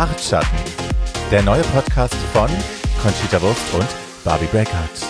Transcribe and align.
Bartschatten, 0.00 0.56
der 1.30 1.42
neue 1.42 1.60
Podcast 1.60 2.14
von 2.32 2.48
Conchita 3.02 3.38
Wurst 3.42 3.74
und 3.74 3.86
Barbie 4.24 4.46
Breakout. 4.46 5.04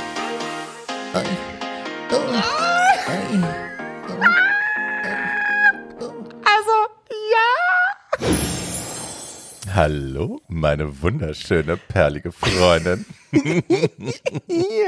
Also, 6.44 6.76
ja. 8.18 8.28
Hallo, 9.74 10.40
meine 10.48 11.00
wunderschöne, 11.02 11.76
perlige 11.76 12.32
Freundin. 12.32 13.06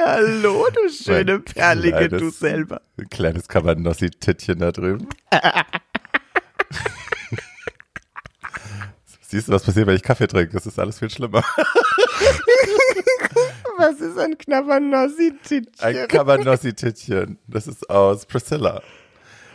Hallo, 0.05 0.67
du 0.75 0.89
schöne 0.93 1.39
Perlige, 1.39 2.09
du 2.09 2.17
kleines- 2.17 2.39
selber. 2.41 2.81
Ein 2.99 3.09
kleines 3.09 3.47
Kabanossi-Tittchen 3.47 4.59
da 4.59 4.73
drüben. 4.73 5.09
Siehst 9.33 9.49
du, 9.49 9.53
was 9.53 9.63
passiert, 9.65 9.87
wenn 9.87 9.97
ich 9.97 10.03
Kaffee 10.03 10.27
trinke? 10.27 10.53
Das 10.53 10.67
ist 10.67 10.79
alles 10.79 10.99
viel 10.99 11.09
schlimmer. 11.09 11.43
Was 13.79 13.99
ist 14.01 14.19
ein 14.19 14.37
knapper 14.37 14.75
Ein 14.75 14.91
Nossi-Tittchen? 14.91 16.07
Kabanossi-Tittchen. 16.09 17.39
Das 17.49 17.67
ist 17.67 17.89
aus 17.89 18.27
Priscilla. 18.27 18.83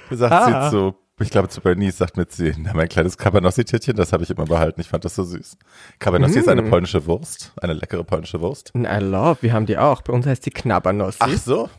Du 0.10 0.16
sagst 0.16 0.34
Ah. 0.34 0.64
sie 0.70 0.76
zu, 0.76 0.96
ich 1.20 1.30
glaube 1.30 1.48
zu 1.50 1.62
Bernice 1.62 1.96
sagt 2.00 2.18
mit 2.18 2.32
sie, 2.32 2.54
na, 2.58 2.74
mein 2.74 2.90
kleines 2.90 3.18
Kabanossi-Tittchen, 3.20 3.96
das 3.96 4.12
habe 4.14 4.24
ich 4.24 4.32
immer 4.32 4.46
behalten. 4.46 4.82
Ich 4.82 4.88
fand 4.90 5.06
das 5.06 5.16
so 5.16 5.24
süß. 5.24 5.58
Kabanossi 6.00 6.40
ist 6.40 6.50
eine 6.50 6.64
Mm. 6.64 6.70
polnische 6.72 7.06
Wurst, 7.06 7.54
eine 7.62 7.74
leckere 7.74 8.04
polnische 8.04 8.42
Wurst. 8.42 8.72
I 8.76 8.80
love, 9.00 9.38
wir 9.42 9.54
haben 9.54 9.68
die 9.68 9.78
auch. 9.78 10.02
Bei 10.02 10.12
uns 10.14 10.26
heißt 10.26 10.46
die 10.46 10.52
Knabbernossi. 10.52 11.20
Ach 11.22 11.30
so. 11.38 11.70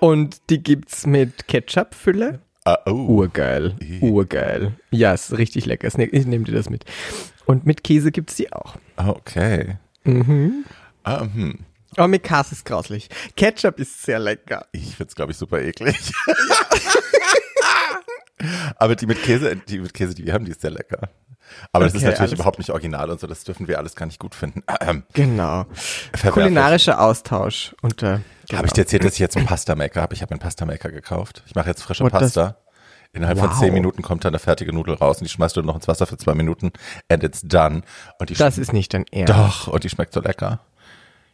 Und 0.00 0.48
die 0.50 0.62
gibt's 0.62 1.06
mit 1.06 1.46
Ketchup-Fülle. 1.46 2.40
Ah, 2.72 2.90
oh. 2.90 2.90
Urgeil. 3.20 3.74
Urgeil. 4.00 4.72
Ja, 4.90 5.12
ist 5.14 5.36
richtig 5.36 5.66
lecker. 5.66 5.88
Ich 5.88 6.26
nehme 6.26 6.44
dir 6.44 6.52
das 6.54 6.70
mit. 6.70 6.84
Und 7.46 7.66
mit 7.66 7.82
Käse 7.82 8.12
gibt's 8.12 8.36
die 8.36 8.52
auch. 8.52 8.76
Okay. 8.96 9.76
Mhm. 10.04 10.64
Ah, 11.02 11.20
hm. 11.22 11.58
Aber 11.96 12.06
mit 12.08 12.22
Käse 12.22 12.52
ist 12.52 12.64
grauslich. 12.64 13.08
Ketchup 13.36 13.80
ist 13.80 14.02
sehr 14.02 14.18
lecker. 14.20 14.66
Ich 14.72 14.94
find's, 14.94 15.14
glaube 15.16 15.32
ich, 15.32 15.38
super 15.38 15.60
eklig. 15.60 15.96
Aber 18.76 18.96
die 18.96 19.06
mit 19.06 19.22
Käse, 19.22 19.56
die 19.56 19.78
mit 19.80 19.92
Käse, 19.92 20.14
die 20.14 20.24
wir 20.24 20.32
haben, 20.32 20.44
die 20.46 20.52
ist 20.52 20.62
sehr 20.62 20.70
lecker. 20.70 21.10
Aber 21.72 21.84
das 21.84 21.94
ist 21.94 22.02
Okay, 22.02 22.12
natürlich 22.12 22.32
überhaupt 22.34 22.58
nicht 22.58 22.70
original 22.70 23.10
und 23.10 23.20
so, 23.20 23.26
das 23.26 23.44
dürfen 23.44 23.66
wir 23.68 23.76
alles 23.78 23.96
gar 23.96 24.06
nicht 24.06 24.18
gut 24.20 24.34
finden. 24.34 24.62
Ähm, 24.80 25.02
Genau. 25.12 25.66
Kulinarischer 26.30 27.00
Austausch 27.00 27.74
unter. 27.82 28.20
Genau. 28.48 28.58
Habe 28.58 28.68
ich 28.68 28.72
dir 28.72 28.82
erzählt, 28.82 29.04
dass 29.04 29.14
ich 29.14 29.18
jetzt 29.18 29.36
einen 29.36 29.46
Pasta-Maker 29.46 30.00
habe? 30.00 30.14
Ich 30.14 30.22
habe 30.22 30.30
einen 30.30 30.40
Pasta-Maker 30.40 30.90
gekauft. 30.90 31.42
Ich 31.46 31.54
mache 31.54 31.68
jetzt 31.68 31.82
frische 31.82 32.04
das- 32.04 32.12
Pasta. 32.12 32.56
Innerhalb 33.12 33.38
von 33.38 33.50
Wow. 33.50 33.58
zehn 33.58 33.72
Minuten 33.74 34.02
kommt 34.02 34.24
dann 34.24 34.30
eine 34.30 34.38
fertige 34.38 34.72
Nudel 34.72 34.94
raus 34.94 35.18
und 35.18 35.24
die 35.24 35.30
schmeißt 35.32 35.56
du 35.56 35.62
noch 35.62 35.74
ins 35.74 35.88
Wasser 35.88 36.06
für 36.06 36.16
zwei 36.16 36.34
Minuten 36.34 36.70
and 37.08 37.24
it's 37.24 37.40
done. 37.42 37.82
Und 38.20 38.30
die 38.30 38.34
Das 38.34 38.56
ist 38.58 38.72
nicht 38.72 38.94
dein 38.94 39.04
Ernst. 39.10 39.32
Doch, 39.34 39.66
und 39.72 39.82
die 39.82 39.88
schmeckt 39.90 40.12
so 40.12 40.20
lecker. 40.20 40.60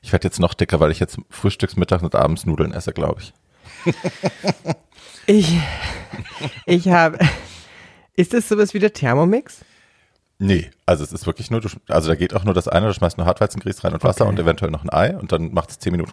Ich 0.01 0.13
werde 0.13 0.27
jetzt 0.27 0.41
noch 0.41 0.55
dicker, 0.55 0.81
weil 0.81 0.91
ich 0.91 1.01
jetzt 1.01 1.19
frühstücks, 1.31 1.77
mittags 1.77 2.03
und 2.03 2.15
abends 2.15 2.47
Nudeln 2.47 2.73
esse, 2.73 2.93
glaube 2.93 3.21
ich. 3.21 3.35
Ich, 5.27 5.59
ich 6.65 6.89
habe. 6.89 7.19
Ist 8.15 8.33
das 8.33 8.49
sowas 8.49 8.73
wie 8.73 8.79
der 8.79 8.93
Thermomix? 8.93 9.59
Nee, 10.39 10.71
also 10.87 11.03
es 11.03 11.13
ist 11.13 11.27
wirklich 11.27 11.51
nur, 11.51 11.61
du, 11.61 11.69
also 11.89 12.09
da 12.09 12.15
geht 12.15 12.35
auch 12.35 12.45
nur 12.45 12.55
das 12.55 12.69
eine, 12.69 12.87
du 12.87 12.95
schmeißt 12.95 13.17
nur 13.19 13.27
Hartweizengrieß 13.27 13.85
rein 13.85 13.95
und 13.95 14.05
Wasser 14.05 14.23
Okay. 14.25 14.31
und 14.35 14.39
eventuell 14.39 14.71
noch 14.71 14.85
ein 14.85 14.91
Ei 14.93 15.17
und 15.17 15.33
dann 15.33 15.53
macht 15.53 15.71
es 15.71 15.79
zehn 15.79 15.93
Minuten 15.93 16.11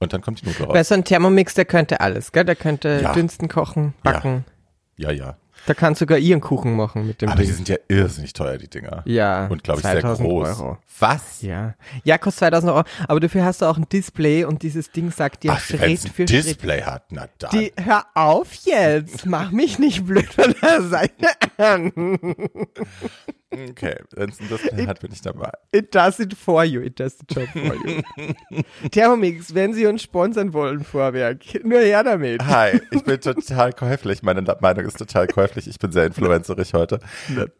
und 0.00 0.12
dann 0.12 0.20
kommt 0.22 0.40
die 0.42 0.46
Nudel 0.46 0.66
raus. 0.66 0.74
Weil 0.74 0.84
so 0.84 0.94
ein 0.94 1.04
Thermomix, 1.04 1.54
der 1.54 1.64
könnte 1.64 2.00
alles, 2.00 2.32
gell? 2.32 2.44
Der 2.44 2.56
könnte 2.56 3.00
Ja. 3.02 3.12
dünsten, 3.12 3.48
kochen, 3.48 3.94
Ja. 4.04 4.12
backen. 4.12 4.44
Ja, 4.96 5.10
ja. 5.10 5.36
Da 5.66 5.74
kann 5.74 5.94
sogar 5.94 6.16
ihren 6.18 6.40
Kuchen 6.40 6.76
machen 6.76 7.06
mit 7.06 7.20
dem 7.20 7.28
Aber 7.28 7.40
die 7.40 7.46
Ding. 7.46 7.56
sind 7.56 7.68
ja 7.68 7.76
irrsinnig 7.88 8.32
teuer, 8.32 8.56
die 8.58 8.68
Dinger. 8.68 9.02
Ja, 9.04 9.48
Und 9.48 9.64
glaube 9.64 9.80
ich 9.80 9.86
sehr 9.86 10.00
2000 10.00 10.28
groß. 10.28 10.48
Euro. 10.60 10.78
Was? 11.00 11.42
Ja. 11.42 11.74
Ja, 12.04 12.16
kostet 12.16 12.38
2000 12.38 12.72
Euro. 12.72 12.84
Aber 13.06 13.20
dafür 13.20 13.44
hast 13.44 13.60
du 13.60 13.66
auch 13.66 13.76
ein 13.76 13.86
Display 13.88 14.44
und 14.44 14.62
dieses 14.62 14.90
Ding 14.92 15.10
sagt 15.10 15.42
dir 15.42 15.52
Ach, 15.52 15.60
Schritt 15.60 15.98
für 16.00 16.26
Schritt. 16.26 16.30
Display 16.30 16.82
hat, 16.82 17.06
na 17.10 17.26
dann. 17.38 17.50
Die, 17.50 17.72
hör 17.76 18.06
auf 18.14 18.54
jetzt. 18.64 19.26
Mach 19.26 19.50
mich 19.50 19.78
nicht 19.78 20.06
blöd 20.06 20.32
von 20.32 20.54
der 20.62 20.82
Seite 20.82 21.26
an. 21.58 21.92
Okay, 23.52 23.96
wenn 24.14 24.30
es 24.30 24.40
ein 24.40 24.48
Display 24.48 24.86
hat, 24.86 25.00
bin 25.00 25.12
ich 25.12 25.20
dabei. 25.20 25.50
It 25.72 25.94
does 25.94 26.18
it 26.18 26.34
for 26.34 26.64
you. 26.64 26.80
It 26.80 26.98
does 26.98 27.18
the 27.18 27.26
job 27.28 27.48
for 27.48 27.74
you. 27.86 28.62
Thermomix, 28.90 29.54
wenn 29.54 29.74
Sie 29.74 29.86
uns 29.86 30.02
sponsern 30.02 30.52
wollen, 30.52 30.84
Vorwerk, 30.84 31.42
nur 31.64 31.80
her 31.80 32.04
damit. 32.04 32.44
Hi, 32.46 32.80
ich 32.90 33.02
bin 33.04 33.20
total 33.20 33.72
käuflich. 33.72 34.22
Meine 34.22 34.42
Meinung 34.60 34.84
ist 34.84 34.98
total 34.98 35.26
käuflich. 35.26 35.68
Ich 35.68 35.78
bin 35.78 35.92
sehr 35.92 36.06
influencerig 36.06 36.74
heute. 36.74 37.00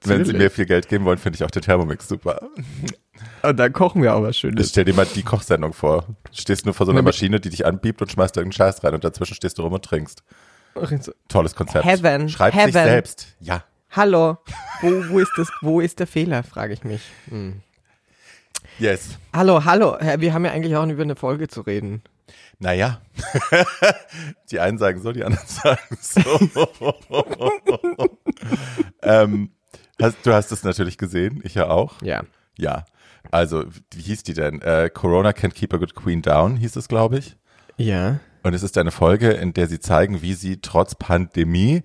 Wenn 0.05 0.25
Sie 0.25 0.33
mir 0.33 0.51
viel 0.51 0.67
Geld 0.67 0.89
geben 0.89 1.05
wollen, 1.05 1.19
finde 1.19 1.37
ich 1.37 1.45
auch 1.45 1.51
den 1.51 1.63
Thermomix 1.63 2.09
super. 2.09 2.49
Und 3.43 3.57
dann 3.59 3.73
kochen 3.73 4.03
wir 4.03 4.15
auch 4.15 4.23
was 4.23 4.37
Schönes. 4.37 4.71
Stell 4.71 4.85
dir 4.85 4.95
mal 4.95 5.07
die 5.07 5.23
Kochsendung 5.23 5.73
vor. 5.73 6.05
Du 6.31 6.41
stehst 6.41 6.65
nur 6.65 6.75
vor 6.75 6.87
so 6.87 6.93
einer 6.93 7.03
Maschine, 7.03 7.41
die 7.41 7.51
dich 7.51 7.67
anbiebt 7.67 8.01
und 8.01 8.11
schmeißt 8.13 8.37
irgendeinen 8.37 8.53
Scheiß 8.53 8.85
rein 8.85 8.95
und 8.95 9.05
dazwischen 9.05 9.35
stehst 9.35 9.59
du 9.59 9.63
rum 9.63 9.73
und 9.73 9.85
trinkst. 9.85 10.23
Tolles 11.29 11.55
Konzept. 11.55 11.85
Heaven, 11.85 12.29
Schreibt 12.29 12.55
sich 12.55 12.65
Heaven. 12.65 12.73
selbst. 12.85 13.37
Ja. 13.41 13.65
Hallo, 13.91 14.37
wo, 14.83 15.09
wo 15.09 15.19
ist 15.19 15.33
das, 15.37 15.49
wo 15.63 15.81
ist 15.81 15.99
der 15.99 16.07
Fehler, 16.07 16.43
frage 16.43 16.75
ich 16.75 16.85
mich. 16.85 17.03
Hm. 17.29 17.63
Yes. 18.79 19.19
Hallo, 19.33 19.65
hallo, 19.65 19.97
wir 20.19 20.35
haben 20.35 20.45
ja 20.45 20.53
eigentlich 20.53 20.77
auch 20.77 20.87
über 20.87 21.03
eine 21.03 21.17
Folge 21.17 21.49
zu 21.49 21.63
reden. 21.63 22.03
Naja. 22.59 23.01
die 24.51 24.61
einen 24.61 24.79
sagen 24.79 25.01
so, 25.01 25.13
die 25.13 25.25
anderen 25.25 25.47
sagen 25.47 25.99
so. 26.01 26.39
ähm, 29.03 29.53
hast, 30.01 30.17
du 30.23 30.33
hast 30.35 30.53
es 30.53 30.65
natürlich 30.65 30.99
gesehen, 30.99 31.41
ich 31.43 31.55
ja 31.55 31.69
auch. 31.71 32.03
Ja. 32.03 32.25
Ja. 32.59 32.85
Also, 33.31 33.65
wie 33.93 34.03
hieß 34.03 34.23
die 34.23 34.35
denn? 34.35 34.61
Äh, 34.61 34.91
Corona 34.93 35.31
Can't 35.31 35.55
Keep 35.55 35.73
a 35.75 35.77
Good 35.79 35.95
Queen 35.95 36.21
Down, 36.21 36.57
hieß 36.57 36.77
es, 36.77 36.89
glaube 36.89 37.19
ich. 37.19 37.37
Ja. 37.79 38.21
Und 38.43 38.55
es 38.55 38.63
ist 38.63 38.77
eine 38.77 38.91
Folge, 38.91 39.31
in 39.31 39.55
der 39.55 39.67
sie 39.67 39.81
zeigen, 39.81 40.21
wie 40.21 40.35
sie 40.35 40.61
trotz 40.61 40.95
Pandemie 40.95 41.83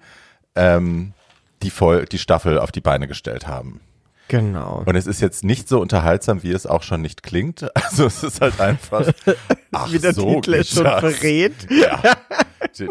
ähm, 0.56 1.14
die, 1.63 1.72
Vol 1.72 2.06
die 2.06 2.19
Staffel 2.19 2.59
auf 2.59 2.72
die 2.72 2.81
Beine 2.81 3.07
gestellt 3.07 3.47
haben. 3.47 3.81
Genau. 4.29 4.84
Und 4.85 4.96
es 4.96 5.06
ist 5.06 5.19
jetzt 5.22 5.44
nicht 5.44 5.68
so 5.68 5.79
unterhaltsam, 5.81 6.44
wie 6.44 6.51
es 6.51 6.66
auch 6.66 6.81
schon 6.84 7.01
nicht 7.01 7.24
klingt. 7.24 7.66
Also 7.75 8.06
es 8.06 8.24
ist 8.24 8.41
halt 8.41 8.59
einfach, 8.59 9.12
ach 9.72 9.91
Wie 9.91 10.00
der 10.00 10.13
so 10.13 10.35
Titel 10.41 10.63
schon 10.63 10.84
das. 10.85 11.00
verrät. 11.00 11.53
Ja. 11.69 12.02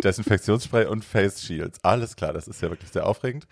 Desinfektionsspray 0.05 0.87
und 0.87 1.05
Face 1.05 1.43
Shields. 1.43 1.83
Alles 1.83 2.15
klar, 2.17 2.33
das 2.33 2.47
ist 2.47 2.63
ja 2.63 2.71
wirklich 2.71 2.91
sehr 2.91 3.07
aufregend. 3.07 3.47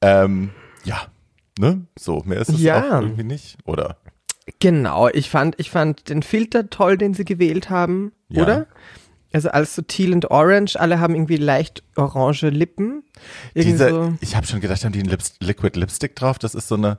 Ähm, 0.00 0.50
ja, 0.84 1.06
ne? 1.58 1.86
So, 1.98 2.22
mehr 2.24 2.38
ist 2.40 2.50
es 2.50 2.60
Ja. 2.60 2.98
auch 2.98 3.02
irgendwie 3.02 3.24
nicht, 3.24 3.56
oder? 3.64 3.96
Genau, 4.60 5.08
ich 5.08 5.30
fand, 5.30 5.58
ich 5.58 5.70
fand 5.70 6.08
den 6.08 6.22
Filter 6.22 6.68
toll, 6.70 6.98
den 6.98 7.14
sie 7.14 7.24
gewählt 7.24 7.70
haben, 7.70 8.12
Ja. 8.28 8.42
oder? 8.42 8.66
Also 9.32 9.48
alles 9.50 9.74
so 9.74 9.82
teal 9.82 10.12
und 10.12 10.30
orange, 10.30 10.76
alle 10.78 11.00
haben 11.00 11.14
irgendwie 11.14 11.36
leicht 11.36 11.82
orange 11.96 12.48
Lippen. 12.50 13.02
Irgendwie 13.54 13.72
Diese, 13.72 13.88
so. 13.88 14.14
ich 14.20 14.36
habe 14.36 14.46
schon 14.46 14.60
gedacht, 14.60 14.84
haben 14.84 14.92
die 14.92 14.98
einen 15.00 15.08
Lips 15.08 15.34
Liquid 15.40 15.78
Lipstick 15.78 16.14
drauf? 16.16 16.38
Das 16.38 16.54
ist 16.54 16.68
so 16.68 16.74
eine, 16.74 16.98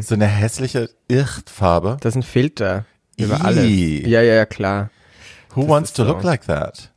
so 0.00 0.14
eine 0.14 0.26
hässliche 0.26 0.90
Irrtfarbe. 1.08 1.96
Das 2.00 2.12
ist 2.12 2.16
ein 2.16 2.22
Filter 2.24 2.84
über 3.16 3.36
Ih. 3.36 3.42
alles. 3.44 3.64
Ja, 4.10 4.22
ja, 4.22 4.34
ja, 4.34 4.44
klar. 4.46 4.90
Who 5.54 5.68
wants 5.68 5.90
ist 5.90 5.96
to 5.96 6.04
so. 6.04 6.08
look 6.12 6.22
like 6.24 6.46
that? 6.46 6.90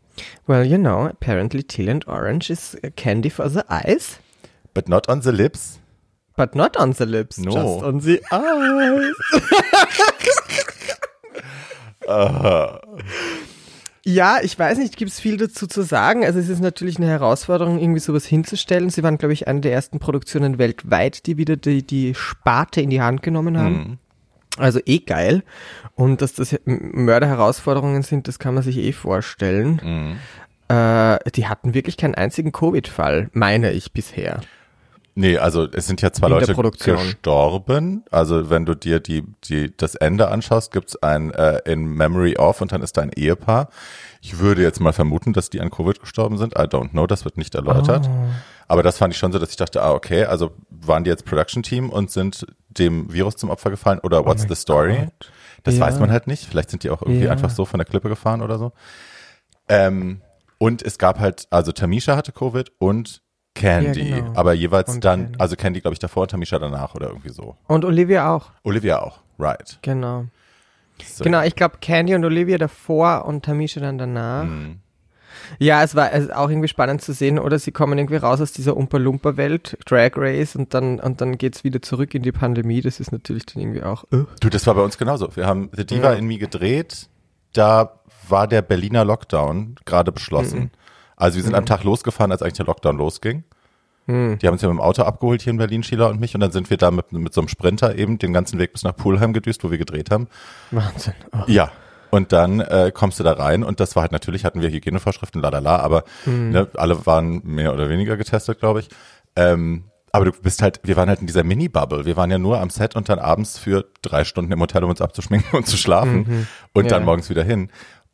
Well, 0.48 0.64
you 0.66 0.78
know, 0.78 1.06
apparently 1.08 1.64
teal 1.64 1.90
and 1.90 2.08
orange 2.08 2.50
is 2.52 2.78
candy 2.96 3.30
for 3.30 3.50
the 3.50 3.62
eyes, 3.70 4.20
But 4.74 4.88
not 4.90 5.08
on 5.10 5.22
the 5.22 5.32
lips. 5.32 5.80
but 6.36 6.56
not 6.56 6.76
on 6.78 6.94
the 6.94 7.06
lips, 7.06 7.38
No. 7.38 7.52
just 7.52 7.84
on 7.84 8.00
the 8.02 8.22
eyes. 8.32 9.16
Ja, 14.04 14.40
ich 14.42 14.58
weiß 14.58 14.80
nicht, 14.80 14.98
gibt 14.98 15.12
es 15.12 15.20
viel 15.20 15.38
dazu 15.38 15.68
zu 15.68 15.84
sagen. 15.84 16.26
Also 16.26 16.40
es 16.40 16.50
ist 16.50 16.62
natürlich 16.62 16.98
eine 16.98 17.08
Herausforderung, 17.08 17.80
irgendwie 17.80 18.00
sowas 18.00 18.26
hinzustellen. 18.26 18.90
Sie 18.90 19.04
waren, 19.04 19.20
glaube 19.20 19.34
ich, 19.34 19.48
eine 19.48 19.62
der 19.62 19.74
ersten 19.74 20.00
Produktionen 20.00 20.58
weltweit, 20.58 21.28
die 21.28 21.38
wieder 21.38 21.56
die, 21.56 21.86
die 21.86 22.16
Sparte 22.16 22.82
in 22.82 22.90
die 22.90 23.02
Hand 23.02 23.22
genommen 23.22 23.58
haben. 23.60 24.00
Also 24.58 24.80
eh 24.86 25.00
geil. 25.00 25.44
Und 25.96 26.22
dass 26.22 26.34
das 26.34 26.60
Mörderherausforderungen 26.66 28.02
sind, 28.02 28.28
das 28.28 28.40
kann 28.40 28.56
man 28.56 28.64
sich 28.64 28.78
eh 28.78 28.92
vorstellen. 28.92 30.18
Äh, 30.68 31.20
die 31.32 31.48
hatten 31.48 31.74
wirklich 31.74 31.98
keinen 31.98 32.16
einzigen 32.16 32.52
Covid-Fall, 32.52 33.30
meine 33.34 33.72
ich 33.72 33.94
bisher. 33.94 34.42
Nee, 35.14 35.38
also 35.38 35.68
es 35.72 35.88
sind 35.88 36.02
ja 36.02 36.12
zwei 36.14 36.28
In 36.28 36.34
Leute 36.34 36.56
gestorben. 36.56 38.04
Also 38.12 38.50
wenn 38.50 38.66
du 38.66 38.76
dir 38.76 39.00
die, 39.02 39.24
die, 39.44 39.76
das 39.76 39.96
Ende 39.96 40.30
anschaust, 40.30 40.72
gibt's 40.72 40.96
ein 41.04 41.32
äh, 41.32 41.60
in 41.66 41.86
Memory 41.86 42.38
of 42.38 42.62
und 42.62 42.72
dann 42.72 42.82
ist 42.82 42.96
da 42.96 43.02
ein 43.02 43.12
Ehepaar. 43.12 43.68
Ich 44.22 44.40
würde 44.40 44.62
jetzt 44.62 44.80
mal 44.80 44.94
vermuten, 44.94 45.34
dass 45.34 45.50
die 45.50 45.60
an 45.60 45.70
Covid 45.70 46.00
gestorben 46.00 46.38
sind. 46.38 46.54
I 46.58 46.62
don't 46.64 46.92
know, 46.92 47.08
das 47.08 47.26
wird 47.26 47.38
nicht 47.38 47.56
erläutert. 47.56 48.10
Oh. 48.10 48.30
Aber 48.70 48.84
das 48.84 48.98
fand 48.98 49.14
ich 49.14 49.20
schon 49.20 49.34
so, 49.34 49.40
dass 49.40 49.50
ich 49.50 49.58
dachte, 49.58 49.82
ah, 49.82 49.92
okay, 49.92 50.24
also 50.24 50.52
waren 50.70 51.04
die 51.04 51.10
jetzt 51.10 51.26
Production 51.26 51.62
Team 51.62 51.90
und 51.90 52.10
sind 52.10 52.46
dem 52.70 53.12
Virus 53.12 53.36
zum 53.36 53.50
Opfer 53.50 53.70
gefallen 53.70 54.00
oder 54.00 54.26
what's 54.26 54.46
Oh 54.46 54.48
the 54.48 54.56
story? 54.56 54.98
Gott. 54.98 55.32
Das 55.64 55.76
Ja. 55.76 55.82
weiß 55.82 56.00
man 56.00 56.10
halt 56.10 56.28
nicht. 56.28 56.46
Vielleicht 56.46 56.70
sind 56.70 56.84
die 56.84 56.90
auch 56.90 57.02
irgendwie 57.02 57.26
Ja. 57.26 57.32
einfach 57.32 57.50
so 57.50 57.66
von 57.66 57.80
der 57.80 57.86
Klippe 57.86 58.08
gefahren 58.08 58.42
oder 58.42 58.58
so. 58.58 58.72
Ähm, 59.68 60.22
und 60.58 60.82
es 60.84 60.98
gab 60.98 61.20
halt, 61.20 61.48
also 61.50 61.74
Tamisha 61.74 62.16
hatte 62.16 62.32
Covid 62.32 62.72
und 62.80 63.22
Candy. 63.54 64.10
Ja, 64.10 64.20
genau. 64.20 64.34
Aber 64.40 64.54
jeweils 64.54 64.90
Und 64.94 65.04
dann, 65.06 65.24
Candy. 65.24 65.40
also 65.40 65.56
Candy, 65.56 65.82
glaube 65.82 65.94
ich, 65.94 66.00
davor, 66.00 66.28
Tamisha 66.28 66.58
danach 66.60 66.96
oder 66.96 67.08
irgendwie 67.08 67.30
so. 67.30 67.56
Und 67.68 67.86
Olivia 67.86 68.34
auch. 68.34 68.52
Olivia 68.64 69.02
auch, 69.02 69.20
right. 69.40 69.78
Genau. 69.82 70.26
So. 71.04 71.24
Genau, 71.24 71.42
ich 71.42 71.56
glaube 71.56 71.78
Candy 71.82 72.14
und 72.16 72.24
Olivia 72.24 72.58
davor 72.58 73.26
und 73.26 73.44
Tamisha 73.44 73.80
dann 73.82 73.98
danach. 73.98 74.46
Mhm. 74.46 74.80
Ja, 75.60 75.82
es 75.84 75.96
war 75.96 76.14
es 76.14 76.26
ist 76.26 76.34
auch 76.36 76.50
irgendwie 76.50 76.68
spannend 76.68 77.02
zu 77.02 77.14
sehen, 77.14 77.40
oder 77.40 77.58
sie 77.58 77.72
kommen 77.72 77.98
irgendwie 77.98 78.18
raus 78.18 78.40
aus 78.42 78.52
dieser 78.52 78.78
Umpa-Lumpa-Welt, 78.78 79.78
Drag 79.86 80.12
Race, 80.16 80.56
und 80.56 80.74
dann, 80.74 81.00
und 81.00 81.20
dann 81.20 81.38
geht's 81.38 81.64
wieder 81.64 81.82
zurück 81.82 82.14
in 82.14 82.22
die 82.22 82.32
Pandemie. 82.32 82.82
Das 82.82 83.00
ist 83.00 83.12
natürlich 83.12 83.46
dann 83.48 83.62
irgendwie 83.62 83.82
auch. 83.84 84.04
Uh. 84.14 84.26
Du, 84.40 84.50
das 84.50 84.68
war 84.68 84.76
bei 84.76 84.82
uns 84.82 84.98
genauso. 84.98 85.36
Wir 85.36 85.48
haben 85.48 85.70
The 85.76 85.86
Diva 85.86 86.12
Ja. 86.12 86.18
in 86.18 86.26
Me 86.26 86.38
gedreht. 86.38 87.08
Da 87.54 88.00
war 88.30 88.48
der 88.48 88.62
Berliner 88.62 89.04
Lockdown 89.04 89.76
gerade 89.86 90.12
beschlossen. 90.12 90.60
Mhm. 90.60 90.70
Also 91.22 91.38
wir 91.38 91.44
sind 91.44 91.56
am 91.56 91.66
Tag 91.66 91.84
losgefahren, 91.84 92.32
als 92.32 92.42
eigentlich 92.42 92.56
der 92.58 92.66
Lockdown 92.66 92.98
losging. 92.98 93.44
Mhm. 94.08 94.40
Die 94.40 94.48
haben 94.48 94.54
uns 94.54 94.62
ja 94.62 94.68
mit 94.70 94.78
dem 94.78 94.82
Auto 94.82 95.04
abgeholt 95.04 95.42
hier 95.42 95.52
in 95.52 95.58
Berlin, 95.58 95.84
Sheila 95.84 96.08
und 96.08 96.20
mich. 96.20 96.34
Und 96.34 96.42
dann 96.42 96.52
sind 96.52 96.70
wir 96.70 96.78
da 96.78 96.90
mit, 96.92 97.12
mit 97.12 97.34
so 97.34 97.42
einem 97.42 97.48
Sprinter 97.48 97.96
eben 97.98 98.18
den 98.18 98.34
ganzen 98.34 98.58
Weg 98.60 98.74
bis 98.74 98.84
nach 98.84 98.96
Pulheim 98.96 99.32
gedüst, 99.32 99.64
wo 99.64 99.72
wir 99.72 99.78
gedreht 99.78 100.10
haben. 100.12 100.28
Wahnsinn. 100.72 101.14
Oh. 101.34 101.44
Ja. 101.48 101.72
Und 102.10 102.32
dann 102.34 102.60
äh, 102.60 102.92
kommst 102.94 103.20
du 103.20 103.24
da 103.24 103.34
rein 103.34 103.64
und 103.64 103.80
das 103.80 103.96
war 103.96 104.02
halt 104.02 104.12
natürlich, 104.12 104.44
hatten 104.44 104.62
wir 104.62 104.70
Hygienevorschriften, 104.70 105.42
lalala, 105.42 105.78
aber 105.78 106.04
ne, 106.26 106.68
alle 106.76 107.06
waren 107.06 107.42
mehr 107.46 107.74
oder 107.74 107.88
weniger 107.88 108.18
getestet, 108.18 108.60
glaube 108.60 108.82
ich. 108.82 108.90
Ähm, 109.38 109.86
aber 110.12 110.26
du 110.26 110.32
bist 110.34 110.62
halt, 110.62 110.82
wir 110.84 110.98
waren 110.98 111.08
halt 111.08 111.22
in 111.22 111.28
dieser 111.28 111.46
Mini-Bubble. 111.46 112.04
Wir 112.06 112.18
waren 112.18 112.30
ja 112.30 112.38
nur 112.38 112.60
am 112.60 112.70
Set 112.70 112.98
und 112.98 113.08
dann 113.08 113.18
abends 113.20 113.58
für 113.58 113.86
drei 114.02 114.26
Stunden 114.26 114.52
im 114.52 114.60
Hotel, 114.60 114.84
um 114.84 114.90
uns 114.90 115.00
abzuschminken 115.00 115.52
und 115.58 115.68
zu 115.68 115.78
schlafen 115.78 116.48
und 116.74 116.92
dann 116.92 117.02
Ja. 117.04 117.06
morgens 117.06 117.30
wieder 117.30 117.44
hin. 117.44 117.70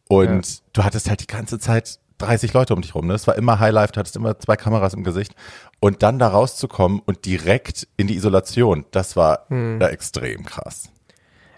Und 0.10 0.62
du 0.74 0.84
hattest 0.84 1.10
halt 1.10 1.22
die 1.22 1.28
ganze 1.28 1.58
Zeit 1.58 1.98
30 2.20 2.54
Leute 2.54 2.74
um 2.74 2.82
dich 2.82 2.96
rum. 2.96 3.08
Ne? 3.08 3.14
Es 3.14 3.28
war 3.28 3.36
immer 3.36 3.60
Highlife, 3.60 3.94
du 3.94 4.00
hattest 4.00 4.16
immer 4.16 4.38
zwei 4.40 4.56
Kameras 4.56 4.94
im 4.94 5.04
Gesicht. 5.04 5.36
Und 5.80 6.04
dann 6.04 6.20
da 6.20 6.30
rauszukommen 6.30 7.02
und 7.06 7.26
direkt 7.26 7.88
in 7.98 8.08
die 8.08 8.16
Isolation, 8.16 8.86
das 8.92 9.16
war 9.16 9.46
ja, 9.50 9.88
extrem 9.88 10.46
krass. 10.46 10.90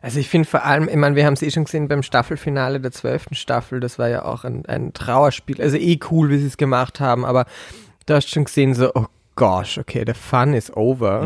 Also 0.01 0.19
ich 0.19 0.29
finde 0.29 0.47
vor 0.47 0.63
allem, 0.63 0.87
ich 0.87 0.95
meine, 0.95 1.15
wir 1.15 1.25
haben 1.25 1.33
es 1.33 1.41
eh 1.41 1.51
schon 1.51 1.65
gesehen 1.65 1.87
beim 1.87 2.03
Staffelfinale 2.03 2.79
der 2.79 2.91
zwölften 2.91 3.35
Staffel, 3.35 3.79
das 3.79 3.99
war 3.99 4.07
ja 4.07 4.23
auch 4.23 4.45
ein, 4.45 4.65
ein 4.65 4.93
Trauerspiel. 4.93 5.61
Also 5.61 5.77
eh 5.77 5.99
cool, 6.09 6.29
wie 6.29 6.37
sie 6.37 6.47
es 6.47 6.57
gemacht 6.57 6.99
haben, 6.99 7.25
aber 7.25 7.45
du 8.05 8.13
hast 8.13 8.29
schon 8.29 8.45
gesehen, 8.45 8.73
so, 8.73 8.91
oh 8.93 9.07
gosh, 9.35 9.77
okay, 9.77 10.05
der 10.05 10.15
Fun 10.15 10.53
is 10.53 10.75
over. 10.75 11.23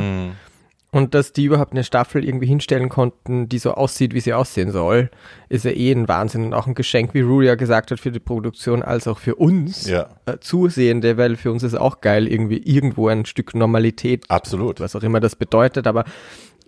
Und 0.93 1.15
dass 1.15 1.33
die 1.33 1.45
überhaupt 1.45 1.71
eine 1.71 1.83
Staffel 1.83 2.23
irgendwie 2.23 2.45
hinstellen 2.45 2.87
konnten, 2.87 3.49
die 3.49 3.57
so 3.57 3.71
aussieht, 3.73 4.13
wie 4.13 4.19
sie 4.19 4.33
aussehen 4.35 4.71
soll, 4.71 5.09
ist 5.49 5.65
ja 5.65 5.71
eh 5.71 5.91
ein 5.91 6.07
Wahnsinn 6.07 6.45
und 6.45 6.53
auch 6.53 6.67
ein 6.67 6.75
Geschenk, 6.75 7.15
wie 7.15 7.21
Rue 7.21 7.45
ja 7.45 7.55
gesagt 7.55 7.89
hat, 7.89 7.99
für 7.99 8.11
die 8.11 8.19
Produktion 8.19 8.83
als 8.83 9.07
auch 9.07 9.17
für 9.17 9.33
uns 9.33 9.87
Ja. 9.89 10.09
äh, 10.27 10.37
Zusehende, 10.39 11.17
weil 11.17 11.35
für 11.35 11.51
uns 11.51 11.63
ist 11.63 11.73
auch 11.73 11.99
geil, 12.01 12.27
irgendwie 12.27 12.57
irgendwo 12.59 13.07
ein 13.07 13.25
Stück 13.25 13.55
Normalität 13.55 14.29
Absolut. 14.29 14.79
was 14.79 14.95
auch 14.95 15.01
immer 15.01 15.19
das 15.19 15.35
bedeutet, 15.35 15.87
aber 15.87 16.05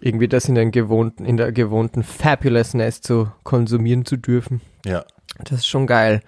irgendwie 0.01 0.27
das 0.27 0.49
in 0.49 0.55
den 0.55 0.71
gewohnten, 0.71 1.23
in 1.23 1.37
der 1.37 1.51
gewohnten 1.51 2.01
Fabulousness 2.01 3.01
zu 3.01 3.31
konsumieren 3.43 4.05
zu 4.05 4.17
dürfen. 4.17 4.59
Ja. 4.87 5.05
Das 5.43 5.59
ist 5.59 5.67
schon 5.67 5.85
geil. 5.85 6.21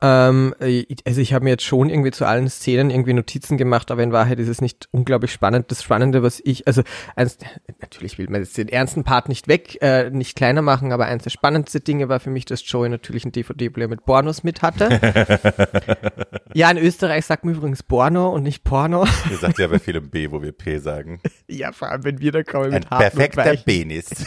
Ähm, 0.00 0.54
ich- 0.60 1.06
also 1.06 1.20
ich 1.20 1.34
habe 1.34 1.44
mir 1.44 1.50
jetzt 1.50 1.64
schon 1.64 1.90
irgendwie 1.90 2.10
zu 2.10 2.24
allen 2.24 2.48
Szenen 2.48 2.88
irgendwie 2.90 3.12
Notizen 3.12 3.58
gemacht, 3.58 3.90
aber 3.90 4.02
in 4.02 4.12
Wahrheit 4.12 4.38
ist 4.38 4.48
es 4.48 4.62
nicht 4.62 4.88
unglaublich 4.92 5.30
spannend. 5.30 5.70
Das 5.70 5.82
Spannende, 5.82 6.22
was 6.22 6.40
ich, 6.42 6.66
also 6.66 6.82
eins, 7.16 7.36
natürlich 7.82 8.16
will 8.18 8.28
man 8.30 8.40
jetzt 8.42 8.56
den 8.56 8.68
ernsten 8.68 9.04
Part 9.04 9.28
nicht 9.28 9.46
weg, 9.46 9.76
äh, 9.82 10.08
nicht 10.10 10.36
kleiner 10.36 10.62
machen, 10.62 10.92
aber 10.92 11.04
eins 11.04 11.24
der 11.24 11.30
spannendsten 11.30 11.84
Dinge 11.84 12.08
war 12.08 12.18
für 12.18 12.30
mich, 12.30 12.46
dass 12.46 12.62
Joey 12.68 12.88
natürlich 12.88 13.24
einen 13.24 13.32
DVD-Player 13.32 13.88
mit 13.88 14.04
Pornos 14.06 14.42
mit 14.42 14.62
hatte. 14.62 14.88
ja, 16.54 16.70
in 16.70 16.78
Österreich 16.78 17.26
sagt 17.26 17.44
man 17.44 17.54
übrigens 17.54 17.82
Porno 17.82 18.30
und 18.30 18.42
nicht 18.42 18.64
Porno. 18.64 19.06
Ihr 19.30 19.36
sagt 19.36 19.58
ja 19.58 19.66
bei 19.66 19.78
vielem 19.78 20.08
B, 20.08 20.30
wo 20.30 20.40
wir 20.42 20.52
P 20.52 20.78
sagen. 20.78 21.20
ja, 21.46 21.72
vor 21.72 21.90
allem, 21.90 22.04
wenn 22.04 22.20
wir 22.20 22.32
da 22.32 22.42
kommen 22.42 22.72
Ein 22.72 22.72
mit 22.72 22.90
und 22.90 22.98
perfekter. 22.98 23.54
Penis. 23.56 24.06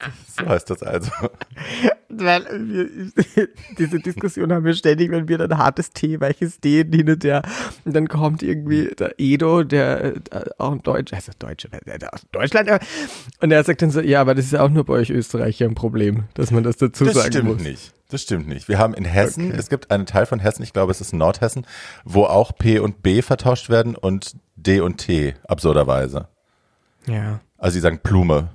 so 0.38 0.46
heißt 0.46 0.70
das 0.70 0.82
also. 0.82 1.10
Weil 2.08 2.44
wir, 2.44 3.48
diese 3.78 3.98
Diskussion 3.98 4.52
haben 4.52 4.64
wir 4.64 4.74
ständig, 4.74 5.10
wenn 5.10 5.28
wir 5.28 5.38
dann 5.38 5.58
hartes 5.58 5.90
T, 5.90 6.20
weiches 6.20 6.60
D 6.60 6.84
hin 6.84 7.10
und 7.10 7.22
her. 7.22 7.42
Und 7.84 7.94
dann 7.94 8.08
kommt 8.08 8.42
irgendwie 8.42 8.90
der 8.98 9.14
Edo, 9.18 9.62
der 9.62 10.16
äh, 10.16 10.20
auch 10.58 10.72
ein 10.72 10.82
Deutscher, 10.82 11.16
also 11.16 11.32
Deutscher, 11.38 11.68
der, 11.68 11.98
der 11.98 12.14
aus 12.14 12.22
Deutschland, 12.32 12.70
und 13.40 13.50
er 13.50 13.64
sagt 13.64 13.82
dann 13.82 13.90
so, 13.90 14.00
ja, 14.00 14.20
aber 14.20 14.34
das 14.34 14.46
ist 14.46 14.52
ja 14.52 14.62
auch 14.62 14.70
nur 14.70 14.84
bei 14.84 14.94
euch 14.94 15.10
Österreicher 15.10 15.66
ein 15.66 15.74
Problem, 15.74 16.24
dass 16.34 16.50
man 16.50 16.62
das 16.62 16.76
dazu 16.78 17.04
Das 17.04 17.14
sagen 17.14 17.32
stimmt 17.32 17.48
muss. 17.48 17.62
nicht. 17.62 17.92
Das 18.08 18.22
stimmt 18.22 18.48
nicht. 18.48 18.68
Wir 18.68 18.78
haben 18.78 18.94
in 18.94 19.04
Hessen, 19.04 19.52
es 19.52 19.68
gibt 19.68 19.92
einen 19.92 20.04
Teil 20.04 20.26
von 20.26 20.40
Hessen, 20.40 20.64
ich 20.64 20.72
glaube, 20.72 20.90
es 20.90 21.00
ist 21.00 21.12
Nordhessen, 21.12 21.64
wo 22.04 22.24
auch 22.24 22.52
P 22.56 22.80
und 22.80 23.02
B 23.02 23.22
vertauscht 23.22 23.70
werden 23.70 23.94
und 23.94 24.36
D 24.56 24.80
und 24.80 24.96
T, 24.98 25.34
absurderweise. 25.46 26.26
Ja. 27.06 27.40
Also 27.56 27.74
sie 27.74 27.80
sagen 27.80 28.00
Blume 28.02 28.50